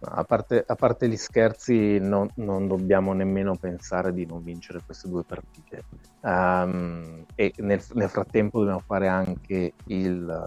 [0.08, 5.08] A parte, a parte gli scherzi, non, non dobbiamo nemmeno pensare di non vincere queste
[5.08, 5.84] due partite.
[6.22, 10.44] Ehm, e nel, nel frattempo dobbiamo fare anche il.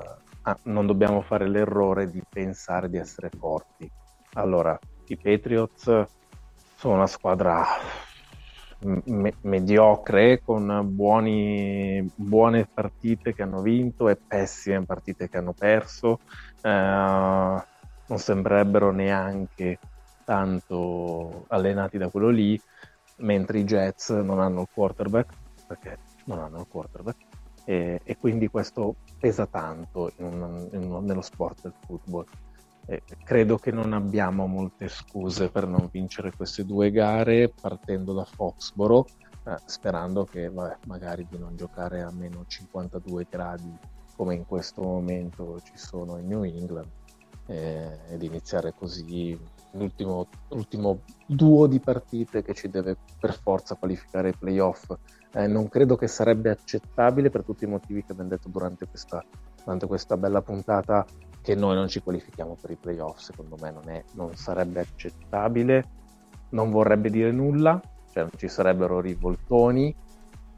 [0.63, 3.89] Non dobbiamo fare l'errore di pensare di essere forti.
[4.33, 4.77] Allora,
[5.07, 6.05] i Patriots
[6.75, 7.65] sono una squadra
[8.79, 16.19] me- mediocre con buoni- buone partite che hanno vinto e pessime partite che hanno perso.
[16.61, 19.77] Eh, non sembrerebbero neanche
[20.23, 22.59] tanto allenati da quello lì,
[23.17, 25.33] mentre i Jets non hanno il quarterback,
[25.67, 27.17] perché non hanno il quarterback,
[27.65, 32.25] e, e quindi questo pesa tanto in un- in un- nello sport del football.
[32.85, 38.25] E credo che non abbiamo molte scuse per non vincere queste due gare partendo da
[38.25, 39.05] Foxboro,
[39.45, 43.77] eh, sperando che vabbè, magari di non giocare a meno 52 gradi
[44.15, 46.89] come in questo momento ci sono in New England
[47.45, 49.37] eh, ed iniziare così
[49.71, 54.91] l'ultimo, l'ultimo duo di partite che ci deve per forza qualificare ai playoff.
[55.33, 59.23] Eh, non credo che sarebbe accettabile per tutti i motivi che abbiamo detto durante questa,
[59.63, 61.05] durante questa bella puntata
[61.41, 65.83] che noi non ci qualifichiamo per i playoff, secondo me non, è, non sarebbe accettabile,
[66.49, 67.79] non vorrebbe dire nulla,
[68.11, 69.95] cioè non ci sarebbero rivoltoni,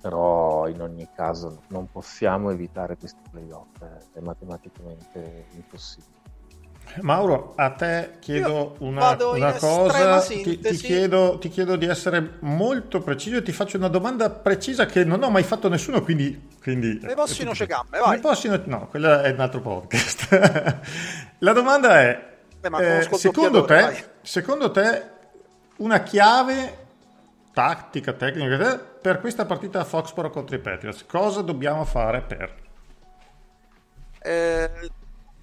[0.02, 6.21] però in ogni caso non possiamo evitare questi playoff, eh, è matematicamente impossibile.
[7.00, 12.34] Mauro, a te chiedo Io una, una cosa, ti, ti chiedo, ti chiedo di essere
[12.40, 16.02] molto preciso e ti faccio una domanda precisa che non ho mai fatto a nessuno,
[16.02, 16.50] quindi...
[16.62, 18.20] quindi Le vostre nocecamme, Le vai.
[18.20, 20.80] possino- no, quella è un altro podcast.
[21.40, 22.30] La domanda è,
[22.62, 24.04] Eh, ma eh, secondo, te, vai.
[24.22, 25.04] secondo te
[25.78, 26.78] una chiave
[27.54, 32.56] tattica, tecnica, per questa partita a Foxborough contro i Patriots, cosa dobbiamo fare per...
[34.24, 34.70] Eh,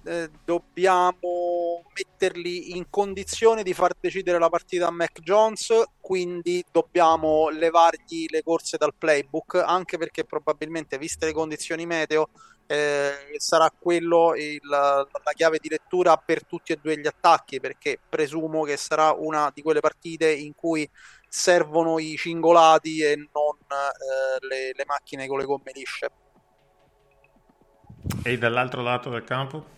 [0.09, 7.49] eh, dobbiamo metterli in condizione di far decidere la partita a Mac Jones, quindi dobbiamo
[7.49, 12.29] levargli le corse dal playbook, anche perché probabilmente, viste le condizioni meteo,
[12.65, 17.99] eh, sarà quello il- la chiave di lettura per tutti e due gli attacchi, perché
[18.09, 20.89] presumo che sarà una di quelle partite in cui
[21.27, 26.09] servono i cingolati e non eh, le, le macchine con le gomme lisce.
[28.23, 29.77] E dall'altro lato del campo?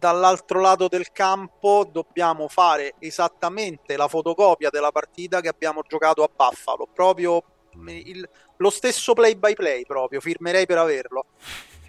[0.00, 6.30] Dall'altro lato del campo dobbiamo fare esattamente la fotocopia della partita che abbiamo giocato a
[6.34, 7.42] Buffalo, proprio
[7.86, 11.26] il- lo stesso play by play, proprio firmerei per averlo.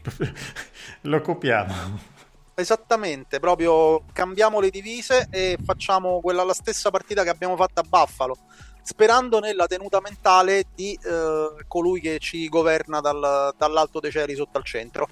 [1.01, 2.09] Lo copiamo.
[2.53, 7.83] Esattamente, proprio cambiamo le divise e facciamo quella la stessa partita che abbiamo fatto a
[7.87, 8.35] Buffalo,
[8.83, 14.57] sperando nella tenuta mentale di eh, colui che ci governa dal- dall'alto dei cieli sotto
[14.57, 15.07] al centro.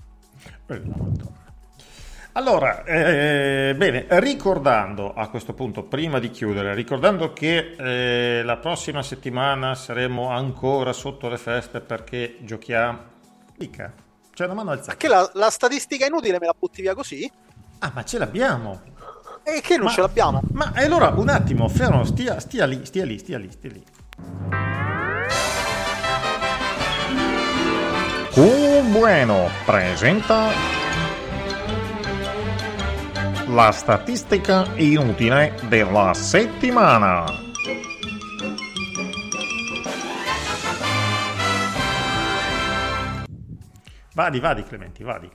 [2.40, 9.04] Allora, eh, bene, ricordando a questo punto, prima di chiudere, ricordando che eh, la prossima
[9.04, 12.98] settimana saremo ancora sotto le feste perché giochiamo...
[13.58, 13.92] Mica,
[14.34, 14.92] c'è una mano alzata.
[14.92, 17.30] Perché la, la statistica inutile me la butti via così?
[17.80, 18.84] Ah, ma ce l'abbiamo.
[19.44, 20.40] E che non Ma- ce l'abbiamo?
[20.54, 23.84] Ma e allora, un attimo, fermo, stia, stia lì, stia lì, stia lì, stia lì.
[28.32, 30.88] Cool Bueno presenta
[33.50, 37.26] la statistica inutile della settimana.
[44.14, 45.32] Vadi, vadi Clementi, vadi.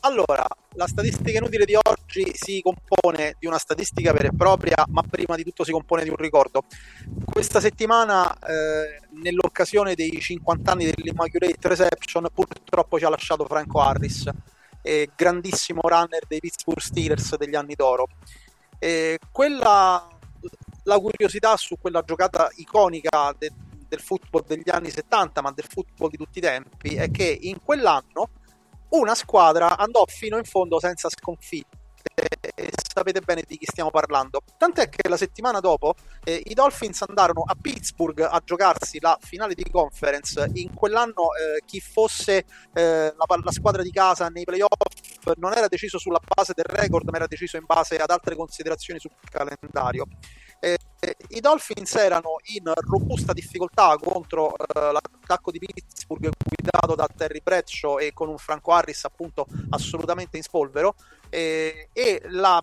[0.00, 5.02] Allora, la statistica inutile di oggi si compone di una statistica vera e propria, ma
[5.02, 6.62] prima di tutto si compone di un ricordo.
[7.24, 14.30] Questa settimana, eh, nell'occasione dei 50 anni dell'Immaculate Reception, purtroppo ci ha lasciato Franco Harris,
[14.86, 18.08] eh, grandissimo runner dei Pittsburgh Steelers degli anni d'oro.
[18.78, 20.06] Eh, quella,
[20.82, 23.52] la curiosità su quella giocata iconica de-
[23.88, 27.62] del football degli anni 70, ma del football di tutti i tempi, è che in
[27.62, 28.28] quell'anno
[28.90, 31.82] una squadra andò fino in fondo senza sconfitte
[32.14, 34.42] e sapete bene di chi stiamo parlando.
[34.56, 39.54] Tant'è che la settimana dopo eh, i Dolphins andarono a Pittsburgh a giocarsi la finale
[39.54, 40.50] di conference.
[40.54, 44.72] In quell'anno eh, chi fosse eh, la, la squadra di casa nei playoff
[45.36, 49.00] non era deciso sulla base del record, ma era deciso in base ad altre considerazioni
[49.00, 50.06] sul calendario.
[50.60, 57.06] Eh, eh, I Dolphins erano in robusta difficoltà contro eh, l'attacco di Pittsburgh guidato da
[57.14, 60.94] Terry Bradshaw e con un Franco Harris appunto assolutamente in spolvero
[61.34, 62.62] eh, e la,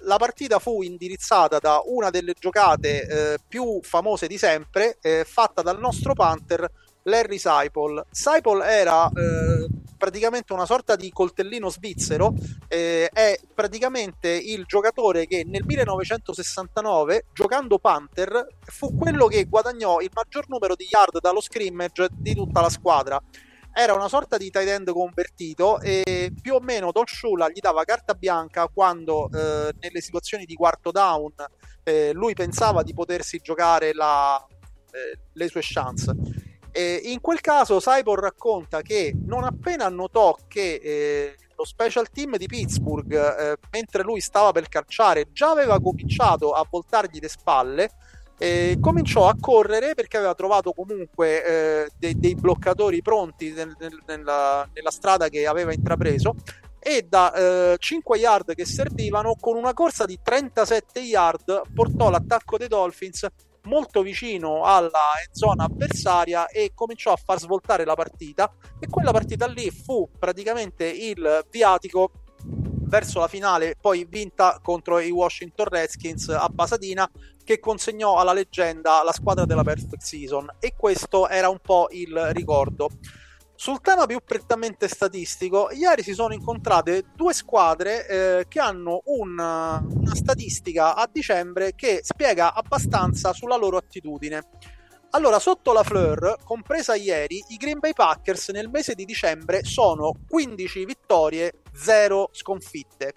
[0.00, 5.62] la partita fu indirizzata da una delle giocate eh, più famose di sempre eh, fatta
[5.62, 6.70] dal nostro Panther
[7.04, 8.04] Larry Seipel.
[8.10, 9.66] Seipel era eh,
[9.96, 12.34] praticamente una sorta di coltellino svizzero,
[12.68, 20.10] eh, è praticamente il giocatore che nel 1969, giocando Panther, fu quello che guadagnò il
[20.12, 23.22] maggior numero di yard dallo scrimmage di tutta la squadra.
[23.74, 27.84] Era una sorta di tight end convertito e più o meno Don Shula gli dava
[27.84, 31.32] carta bianca quando eh, nelle situazioni di quarto down
[31.82, 34.44] eh, lui pensava di potersi giocare la,
[34.90, 36.12] eh, le sue chance.
[36.70, 42.36] E in quel caso Cyborg racconta che non appena notò che eh, lo special team
[42.36, 47.90] di Pittsburgh, eh, mentre lui stava per calciare, già aveva cominciato a voltargli le spalle,
[48.42, 51.44] eh, cominciò a correre perché aveva trovato comunque
[51.84, 56.34] eh, dei, dei bloccatori pronti nel- nel- nella, nella strada che aveva intrapreso
[56.80, 62.58] e da eh, 5 yard che servivano con una corsa di 37 yard portò l'attacco
[62.58, 63.28] dei Dolphins
[63.66, 69.46] molto vicino alla zona avversaria e cominciò a far svoltare la partita e quella partita
[69.46, 72.10] lì fu praticamente il viatico
[72.92, 77.10] verso la finale, poi vinta contro i Washington Redskins a Pasadena,
[77.44, 80.48] che consegnò alla leggenda la squadra della Perfect Season.
[80.58, 82.88] E questo era un po' il ricordo.
[83.54, 89.38] Sul tema più prettamente statistico, ieri si sono incontrate due squadre eh, che hanno un,
[89.38, 94.48] una statistica a dicembre che spiega abbastanza sulla loro attitudine.
[95.10, 100.14] Allora, sotto la Fleur, compresa ieri, i Green Bay Packers nel mese di dicembre sono
[100.26, 103.12] 15 vittorie, 0 sconfitte.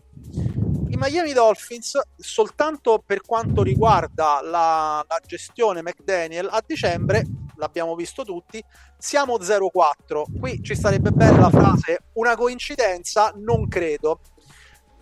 [0.88, 7.26] I Miami Dolphins, soltanto per quanto riguarda la, la gestione McDaniel, a dicembre,
[7.58, 8.64] l'abbiamo visto tutti,
[8.98, 10.40] siamo 0-4.
[10.40, 14.20] Qui ci sarebbe bene la frase una coincidenza, non credo.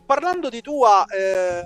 [0.05, 1.63] Parlando di tua, eh,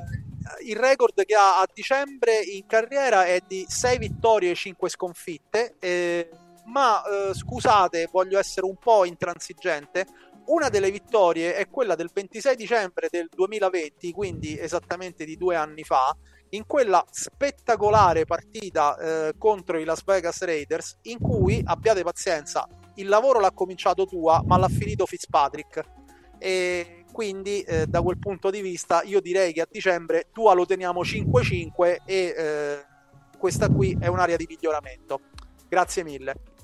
[0.65, 5.75] il record che ha a dicembre in carriera è di 6 vittorie e 5 sconfitte.
[5.79, 6.29] Eh,
[6.65, 10.05] ma eh, scusate, voglio essere un po' intransigente.
[10.47, 15.83] Una delle vittorie è quella del 26 dicembre del 2020, quindi esattamente di due anni
[15.83, 16.15] fa,
[16.51, 23.09] in quella spettacolare partita eh, contro i Las Vegas Raiders, in cui abbiate pazienza, il
[23.09, 25.83] lavoro l'ha cominciato tua, ma l'ha finito Fitzpatrick.
[26.37, 30.65] E quindi eh, da quel punto di vista io direi che a dicembre tua lo
[30.65, 32.85] teniamo 5-5 e eh,
[33.37, 35.19] questa qui è un'area di miglioramento.
[35.67, 36.56] Grazie mille.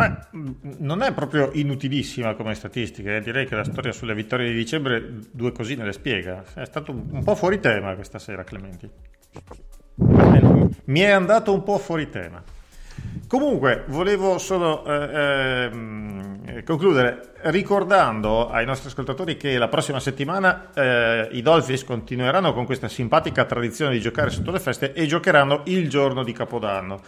[0.00, 0.38] Beh,
[0.78, 3.20] non è proprio inutilissima come statistica, eh.
[3.20, 6.42] direi che la storia sulle vittorie di dicembre due cosine le spiega.
[6.54, 8.88] È stato un po' fuori tema questa sera, Clementi.
[8.88, 12.42] Eh, Mi è andato un po' fuori tema.
[13.26, 21.28] Comunque, volevo solo eh, ehm, concludere ricordando ai nostri ascoltatori che la prossima settimana eh,
[21.32, 25.90] i Dolphins continueranno con questa simpatica tradizione di giocare sotto le feste e giocheranno il
[25.90, 27.00] giorno di Capodanno.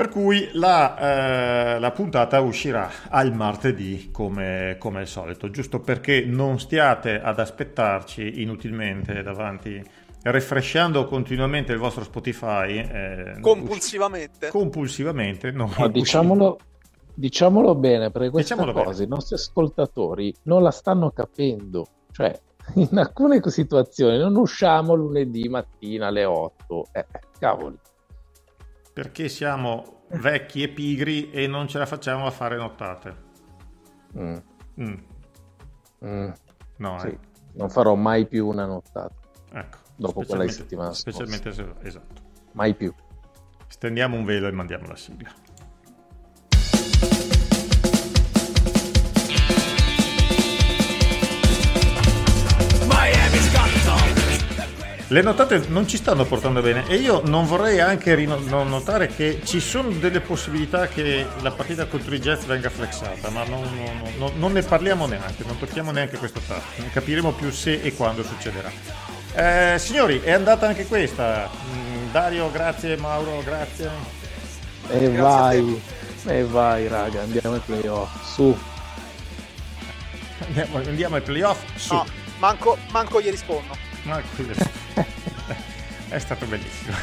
[0.00, 6.24] Per cui la, eh, la puntata uscirà al martedì come, come, al solito, giusto perché
[6.24, 9.84] non stiate ad aspettarci inutilmente davanti,
[10.22, 12.78] refresciando continuamente il vostro Spotify.
[12.78, 14.46] Eh, compulsivamente.
[14.46, 15.50] Usci- compulsivamente.
[15.50, 16.58] No, no, diciamolo,
[17.12, 19.04] diciamolo, bene, perché queste diciamolo cose bene.
[19.04, 21.84] i nostri ascoltatori non la stanno capendo.
[22.10, 22.40] Cioè,
[22.76, 26.86] in alcune situazioni non usciamo lunedì mattina alle 8.
[26.90, 27.06] Eh,
[27.38, 27.76] cavoli
[29.00, 33.16] perché siamo vecchi e pigri e non ce la facciamo a fare nottate.
[34.18, 34.36] Mm.
[34.78, 34.94] Mm.
[36.04, 36.30] Mm.
[36.76, 37.06] No, sì.
[37.06, 37.18] eh.
[37.54, 39.14] Non farò mai più una nottata.
[39.52, 39.78] Ecco.
[39.96, 41.76] Dopo quella settimana specialmente scorsa.
[41.80, 42.22] esatto.
[42.52, 42.92] Mai più.
[43.68, 45.32] Stendiamo un velo e mandiamo la sigla.
[55.12, 59.58] Le notate non ci stanno portando bene e io non vorrei anche notare che ci
[59.58, 64.32] sono delle possibilità che la partita contro i Jets venga flexata, ma non, non, non,
[64.36, 68.22] non ne parliamo neanche, non tocchiamo neanche questo tasto, ne capiremo più se e quando
[68.22, 68.70] succederà.
[69.34, 71.50] Eh, signori, è andata anche questa.
[71.74, 73.90] Mm, Dario, grazie, Mauro, grazie.
[74.90, 75.82] E grazie vai,
[76.26, 78.56] e vai raga, andiamo ai playoff, su.
[80.46, 81.94] Andiamo, andiamo ai playoff, su.
[81.94, 82.06] No,
[82.38, 83.89] manco, manco gli rispondo.
[84.02, 84.20] Ma
[86.10, 86.96] è stato bellissimo.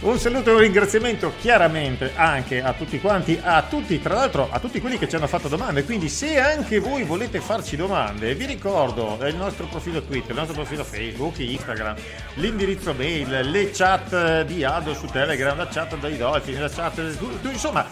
[0.00, 4.58] Un saluto e un ringraziamento chiaramente anche a tutti quanti, a tutti, tra l'altro a
[4.58, 5.84] tutti quelli che ci hanno fatto domande.
[5.84, 10.54] Quindi, se anche voi volete farci domande, vi ricordo il nostro profilo Twitter, il nostro
[10.54, 11.94] profilo Facebook, Instagram,
[12.34, 16.98] l'indirizzo mail, le chat di Ado su Telegram, la chat dai Dolphin, la chat.
[17.42, 17.86] Insomma,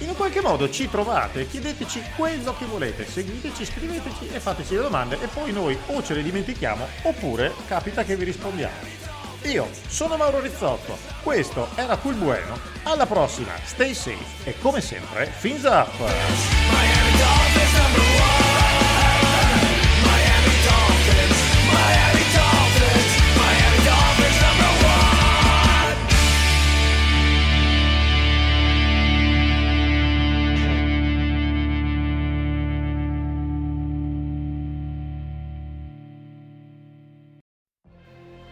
[0.00, 5.18] in qualche modo ci trovate, chiedeteci quello che volete, seguiteci, scriveteci e fateci le domande
[5.20, 9.04] e poi noi o ce le dimentichiamo oppure capita che vi rispondiamo.
[9.42, 15.26] Io sono Mauro Rizzotto, questo era Cool Bueno, alla prossima, stay safe e come sempre,
[15.26, 16.96] fins up!